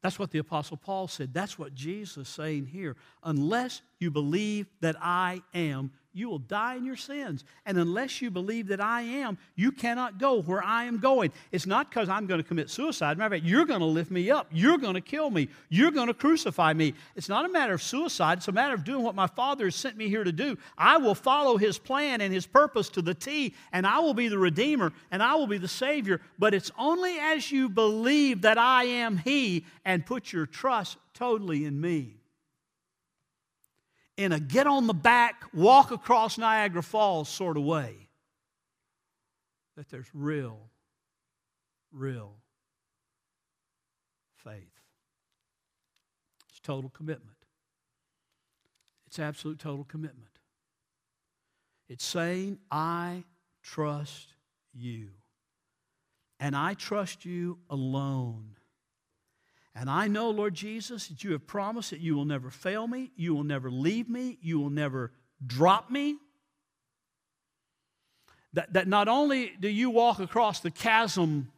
That's 0.03 0.19
what 0.19 0.31
the 0.31 0.39
Apostle 0.39 0.77
Paul 0.77 1.09
said. 1.09 1.35
That's 1.35 1.59
what 1.59 1.75
Jesus 1.75 2.17
is 2.17 2.29
saying 2.29 2.67
here. 2.67 2.97
Unless 3.25 3.83
you 3.99 4.11
believe 4.11 4.67
that 4.81 4.97
I 5.01 5.43
am 5.55 5.91
you 6.13 6.29
will 6.29 6.39
die 6.39 6.75
in 6.75 6.85
your 6.85 6.97
sins. 6.97 7.45
And 7.67 7.79
unless 7.79 8.21
you 8.21 8.31
believe 8.31 8.69
that 8.69 8.81
I 8.81 9.03
am, 9.03 9.39
you 9.55 9.71
cannot 9.71 10.19
go 10.19 10.43
where 10.43 10.63
I 10.63 10.85
am 10.85 10.99
going. 10.99 11.33
It's 11.53 11.67
not 11.67 11.91
because 11.91 12.09
I'm 12.09 12.27
going 12.27 12.41
to 12.41 12.47
commit 12.47 12.71
suicide. 12.71 13.19
Matter 13.19 13.35
of 13.35 13.41
fact, 13.41 13.49
you're 13.49 13.67
going 13.67 13.81
to 13.81 13.87
lift 13.87 14.11
me 14.11 14.31
up. 14.31 14.49
You're 14.51 14.79
going 14.79 14.95
to 14.95 15.01
kill 15.01 15.31
me. 15.31 15.49
You're 15.69 15.91
going 15.91 16.09
to 16.09 16.15
crucify 16.15 16.73
me. 16.73 16.95
It's 17.15 17.29
not 17.29 17.45
a 17.45 17.49
matter 17.49 17.75
of 17.75 17.83
suicide. 17.83 18.39
It's 18.39 18.49
a 18.49 18.53
matter 18.53 18.75
of 18.75 18.85
doing 18.85 19.03
what 19.03 19.15
my 19.15 19.27
Father 19.27 19.67
has 19.67 19.77
sent 19.77 19.97
me 19.97 20.09
here 20.09 20.25
to 20.25 20.33
do. 20.33 20.59
I 20.77 20.97
will 20.97 21.15
follow 21.15 21.57
His 21.57 21.79
plan 21.79 22.21
and 22.21 22.33
His 22.33 22.47
purpose 22.47 22.89
to 22.91 23.03
the 23.03 23.15
T, 23.15 23.55
and 23.73 23.87
I 23.87 24.01
will 24.01 24.15
be 24.15 24.29
the 24.29 24.39
Redeemer 24.39 24.93
and 25.11 25.23
I 25.23 25.35
will 25.37 25.47
be 25.47 25.59
the 25.59 25.69
Savior. 25.69 26.21
But 26.39 26.55
it's 26.55 26.71
only 26.79 27.19
as 27.19 27.51
you 27.53 27.69
believe 27.69 28.43
that 28.43 28.59
I 28.59 28.85
am 28.85 29.19
He 29.19 29.65
and 29.85 30.05
put 30.05 30.33
your 30.33 30.47
trust 30.47 30.99
totally 31.15 31.65
in 31.65 31.81
me 31.81 32.18
in 34.19 34.33
a 34.33 34.41
get 34.41 34.67
on 34.67 34.89
the 34.89 34.95
back, 34.95 35.45
walk 35.55 35.93
across 35.93 36.37
Niagara 36.37 36.83
Falls 36.83 37.29
sort 37.29 37.57
of 37.57 37.63
way. 37.63 38.09
That 39.77 39.89
there's 39.89 40.11
real, 40.13 40.59
real 41.93 42.35
faith. 44.45 44.55
It's 46.51 46.59
total 46.59 46.91
commitment. 46.91 47.37
It's 49.07 49.21
absolute 49.21 49.61
total 49.61 49.85
commitment. 49.85 50.41
It's 51.89 52.05
saying, 52.05 52.59
I 52.73 53.23
trust 53.63 54.35
you. 54.75 55.11
And 56.41 56.57
I 56.57 56.75
trust 56.75 57.25
you 57.25 57.59
alone. 57.71 58.58
And 59.75 59.89
I 59.89 60.09
know, 60.09 60.31
Lord 60.31 60.55
Jesus, 60.55 61.09
that 61.09 61.23
you 61.23 61.33
have 61.33 61.47
promised 61.47 61.91
that 61.91 62.01
you 62.01 62.17
will 62.17 62.25
never 62.25 62.51
fail 62.51 62.87
me, 62.87 63.13
you 63.17 63.35
will 63.35 63.45
never 63.45 63.71
leave 63.71 64.09
me, 64.09 64.39
you 64.41 64.59
will 64.59 64.71
never 64.71 65.13
drop 65.47 65.91
me. 65.91 66.17
That, 68.55 68.73
that 68.73 68.89
not 68.89 69.09
only 69.09 69.53
do 69.61 69.69
you 69.69 69.91
walk 69.91 70.19
across 70.21 70.61
the 70.61 70.71
chasm 70.71 71.53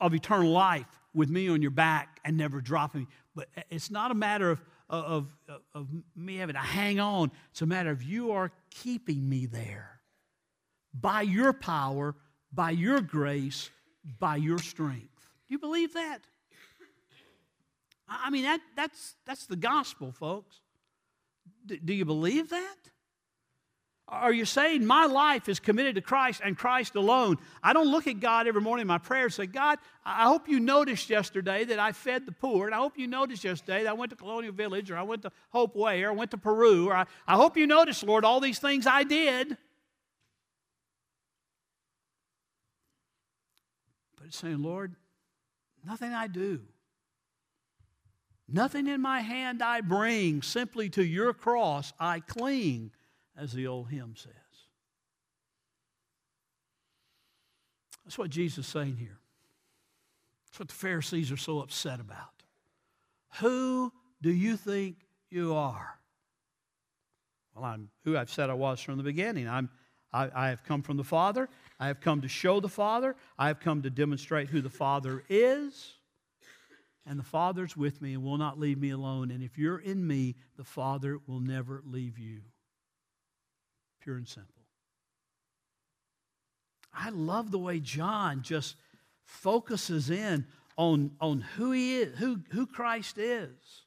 of 0.00 0.12
eternal 0.12 0.50
life 0.50 0.86
with 1.14 1.30
me 1.30 1.48
on 1.48 1.62
your 1.62 1.70
back 1.70 2.20
and 2.24 2.36
never 2.36 2.60
drop 2.60 2.94
me, 2.94 3.06
but 3.34 3.48
it's 3.70 3.90
not 3.90 4.10
a 4.10 4.14
matter 4.14 4.50
of, 4.50 4.60
of, 4.90 5.36
of, 5.48 5.60
of 5.74 5.88
me 6.14 6.36
having 6.36 6.54
to 6.54 6.60
hang 6.60 7.00
on. 7.00 7.30
It's 7.50 7.62
a 7.62 7.66
matter 7.66 7.90
of 7.90 8.02
you 8.02 8.32
are 8.32 8.52
keeping 8.70 9.28
me 9.28 9.46
there 9.46 10.00
by 10.92 11.22
your 11.22 11.52
power, 11.52 12.14
by 12.52 12.70
your 12.70 13.00
grace, 13.00 13.70
by 14.18 14.36
your 14.36 14.58
strength. 14.58 15.28
Do 15.48 15.54
you 15.54 15.58
believe 15.58 15.94
that? 15.94 16.20
I 18.08 18.30
mean, 18.30 18.44
that, 18.44 18.60
that's, 18.76 19.14
that's 19.26 19.46
the 19.46 19.56
gospel, 19.56 20.12
folks. 20.12 20.60
D- 21.66 21.80
do 21.82 21.94
you 21.94 22.04
believe 22.04 22.50
that? 22.50 22.76
Are 24.06 24.32
you 24.32 24.44
saying 24.44 24.84
my 24.84 25.06
life 25.06 25.48
is 25.48 25.58
committed 25.58 25.94
to 25.94 26.02
Christ 26.02 26.42
and 26.44 26.58
Christ 26.58 26.94
alone? 26.94 27.38
I 27.62 27.72
don't 27.72 27.90
look 27.90 28.06
at 28.06 28.20
God 28.20 28.46
every 28.46 28.60
morning 28.60 28.82
in 28.82 28.86
my 28.86 28.98
prayer 28.98 29.24
and 29.24 29.32
say, 29.32 29.46
God, 29.46 29.78
I 30.04 30.24
hope 30.24 30.46
you 30.46 30.60
noticed 30.60 31.08
yesterday 31.08 31.64
that 31.64 31.78
I 31.78 31.92
fed 31.92 32.26
the 32.26 32.32
poor, 32.32 32.66
and 32.66 32.74
I 32.74 32.78
hope 32.78 32.98
you 32.98 33.06
noticed 33.06 33.44
yesterday 33.44 33.84
that 33.84 33.88
I 33.88 33.94
went 33.94 34.10
to 34.10 34.16
Colonial 34.16 34.52
Village, 34.52 34.90
or 34.90 34.98
I 34.98 35.02
went 35.02 35.22
to 35.22 35.32
Hope 35.50 35.74
Way, 35.74 36.02
or 36.02 36.10
I 36.10 36.12
went 36.12 36.32
to 36.32 36.36
Peru, 36.36 36.88
or 36.90 36.94
I, 36.94 37.06
I 37.26 37.36
hope 37.36 37.56
you 37.56 37.66
noticed, 37.66 38.02
Lord, 38.02 38.26
all 38.26 38.40
these 38.40 38.58
things 38.58 38.86
I 38.86 39.04
did. 39.04 39.56
But 44.16 44.26
it's 44.26 44.36
saying, 44.36 44.62
Lord, 44.62 44.94
nothing 45.82 46.12
I 46.12 46.26
do 46.26 46.60
Nothing 48.48 48.86
in 48.86 49.00
my 49.00 49.20
hand 49.20 49.62
I 49.62 49.80
bring, 49.80 50.42
simply 50.42 50.90
to 50.90 51.04
your 51.04 51.32
cross 51.32 51.92
I 51.98 52.20
cling, 52.20 52.90
as 53.36 53.52
the 53.52 53.66
old 53.66 53.88
hymn 53.88 54.14
says. 54.16 54.32
That's 58.04 58.18
what 58.18 58.30
Jesus 58.30 58.66
is 58.66 58.72
saying 58.72 58.96
here. 58.96 59.18
That's 60.46 60.60
what 60.60 60.68
the 60.68 60.74
Pharisees 60.74 61.32
are 61.32 61.36
so 61.36 61.60
upset 61.60 62.00
about. 62.00 62.42
Who 63.40 63.92
do 64.20 64.30
you 64.30 64.56
think 64.56 64.96
you 65.30 65.54
are? 65.54 65.98
Well, 67.54 67.64
I'm 67.64 67.88
who 68.04 68.16
I've 68.16 68.30
said 68.30 68.50
I 68.50 68.54
was 68.54 68.80
from 68.80 68.98
the 68.98 69.02
beginning. 69.02 69.48
I'm, 69.48 69.70
I, 70.12 70.30
I 70.34 70.48
have 70.50 70.64
come 70.64 70.82
from 70.82 70.96
the 70.96 71.04
Father. 71.04 71.48
I 71.80 71.86
have 71.86 72.00
come 72.00 72.20
to 72.20 72.28
show 72.28 72.60
the 72.60 72.68
Father. 72.68 73.16
I 73.38 73.48
have 73.48 73.58
come 73.58 73.82
to 73.82 73.90
demonstrate 73.90 74.48
who 74.48 74.60
the 74.60 74.70
Father 74.70 75.24
is. 75.28 75.94
And 77.06 77.18
the 77.18 77.24
Father's 77.24 77.76
with 77.76 78.00
me 78.00 78.14
and 78.14 78.22
will 78.22 78.38
not 78.38 78.58
leave 78.58 78.78
me 78.78 78.90
alone. 78.90 79.30
And 79.30 79.42
if 79.42 79.58
you're 79.58 79.78
in 79.78 80.06
me, 80.06 80.36
the 80.56 80.64
Father 80.64 81.18
will 81.26 81.40
never 81.40 81.82
leave 81.84 82.18
you. 82.18 82.40
Pure 84.00 84.16
and 84.16 84.28
simple. 84.28 84.64
I 86.92 87.10
love 87.10 87.50
the 87.50 87.58
way 87.58 87.80
John 87.80 88.42
just 88.42 88.76
focuses 89.24 90.10
in 90.10 90.46
on, 90.76 91.12
on 91.20 91.40
who 91.40 91.72
he 91.72 91.96
is, 91.96 92.16
who, 92.18 92.40
who 92.50 92.66
Christ 92.66 93.18
is 93.18 93.84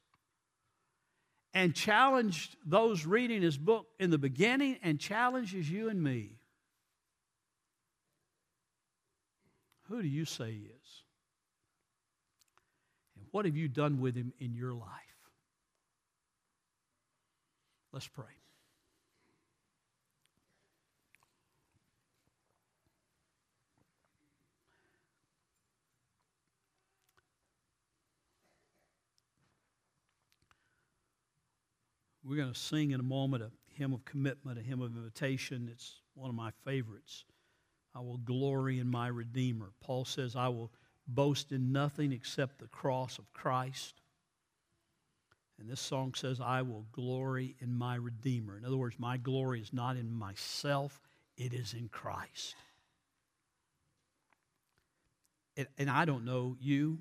and 1.54 1.74
challenged 1.74 2.56
those 2.64 3.06
reading 3.06 3.42
his 3.42 3.56
book 3.56 3.86
in 3.98 4.10
the 4.10 4.18
beginning 4.18 4.78
and 4.82 5.00
challenges 5.00 5.68
you 5.68 5.88
and 5.88 6.02
me. 6.02 6.38
Who 9.88 10.02
do 10.02 10.08
you 10.08 10.24
say 10.24 10.52
he 10.52 10.66
is? 10.66 10.77
What 13.30 13.44
have 13.44 13.56
you 13.56 13.68
done 13.68 14.00
with 14.00 14.16
him 14.16 14.32
in 14.38 14.54
your 14.54 14.72
life? 14.72 14.88
Let's 17.92 18.08
pray. 18.08 18.26
We're 32.24 32.36
going 32.36 32.52
to 32.52 32.58
sing 32.58 32.90
in 32.90 33.00
a 33.00 33.02
moment 33.02 33.42
a 33.42 33.50
hymn 33.74 33.94
of 33.94 34.04
commitment, 34.04 34.58
a 34.58 34.62
hymn 34.62 34.82
of 34.82 34.94
invitation. 34.94 35.70
It's 35.72 36.02
one 36.14 36.28
of 36.28 36.36
my 36.36 36.50
favorites. 36.62 37.24
I 37.94 38.00
will 38.00 38.18
glory 38.18 38.78
in 38.78 38.88
my 38.90 39.08
Redeemer. 39.08 39.72
Paul 39.80 40.04
says, 40.04 40.36
I 40.36 40.48
will 40.48 40.70
boast 41.08 41.52
in 41.52 41.72
nothing 41.72 42.12
except 42.12 42.58
the 42.58 42.68
cross 42.68 43.18
of 43.18 43.32
Christ. 43.32 43.94
And 45.58 45.68
this 45.68 45.80
song 45.80 46.14
says, 46.14 46.40
I 46.40 46.62
will 46.62 46.84
glory 46.92 47.56
in 47.60 47.74
my 47.74 47.96
Redeemer. 47.96 48.56
In 48.56 48.64
other 48.64 48.76
words, 48.76 48.96
my 48.98 49.16
glory 49.16 49.60
is 49.60 49.72
not 49.72 49.96
in 49.96 50.12
myself, 50.12 51.00
it 51.36 51.52
is 51.52 51.74
in 51.74 51.88
Christ. 51.88 52.54
And 55.76 55.90
I 55.90 56.04
don't 56.04 56.24
know 56.24 56.56
you, 56.60 56.98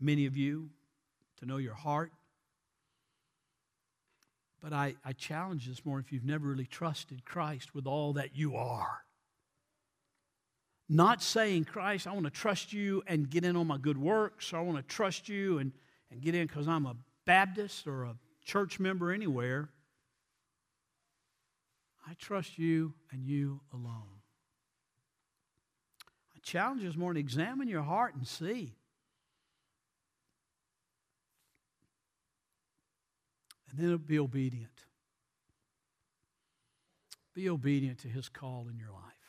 many 0.00 0.26
of 0.26 0.36
you, 0.36 0.70
to 1.38 1.46
know 1.46 1.58
your 1.58 1.74
heart. 1.74 2.10
But 4.60 4.72
I, 4.72 4.96
I 5.04 5.12
challenge 5.12 5.66
this 5.66 5.86
morning 5.86 6.04
if 6.04 6.12
you've 6.12 6.24
never 6.24 6.48
really 6.48 6.66
trusted 6.66 7.24
Christ 7.24 7.74
with 7.74 7.86
all 7.86 8.14
that 8.14 8.36
you 8.36 8.56
are. 8.56 9.04
Not 10.92 11.22
saying, 11.22 11.66
Christ, 11.66 12.08
I 12.08 12.12
want 12.12 12.24
to 12.24 12.30
trust 12.30 12.72
you 12.72 13.04
and 13.06 13.30
get 13.30 13.44
in 13.44 13.54
on 13.54 13.68
my 13.68 13.78
good 13.78 13.96
works, 13.96 14.52
or 14.52 14.56
I 14.56 14.62
want 14.62 14.76
to 14.76 14.82
trust 14.94 15.28
you 15.28 15.58
and, 15.58 15.70
and 16.10 16.20
get 16.20 16.34
in 16.34 16.48
because 16.48 16.66
I'm 16.66 16.84
a 16.84 16.96
Baptist 17.24 17.86
or 17.86 18.02
a 18.02 18.16
church 18.44 18.80
member 18.80 19.12
anywhere. 19.12 19.68
I 22.08 22.14
trust 22.14 22.58
you 22.58 22.92
and 23.12 23.24
you 23.24 23.60
alone. 23.72 24.18
I 26.34 26.40
challenge 26.42 26.82
you 26.82 26.88
this 26.88 26.96
morning 26.96 27.20
examine 27.20 27.68
your 27.68 27.82
heart 27.82 28.16
and 28.16 28.26
see. 28.26 28.74
And 33.70 33.78
then 33.78 33.96
be 33.98 34.18
obedient. 34.18 34.86
Be 37.32 37.48
obedient 37.48 38.00
to 38.00 38.08
his 38.08 38.28
call 38.28 38.66
in 38.68 38.76
your 38.76 38.90
life. 38.90 39.19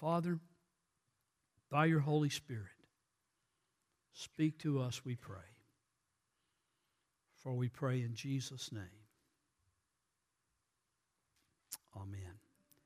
Father, 0.00 0.38
by 1.72 1.86
your 1.86 1.98
Holy 1.98 2.28
Spirit, 2.28 2.66
speak 4.12 4.56
to 4.60 4.80
us, 4.80 5.04
we 5.04 5.16
pray. 5.16 5.36
For 7.42 7.52
we 7.52 7.68
pray 7.68 8.02
in 8.02 8.14
Jesus' 8.14 8.70
name. 8.70 8.84
Amen. 11.96 12.47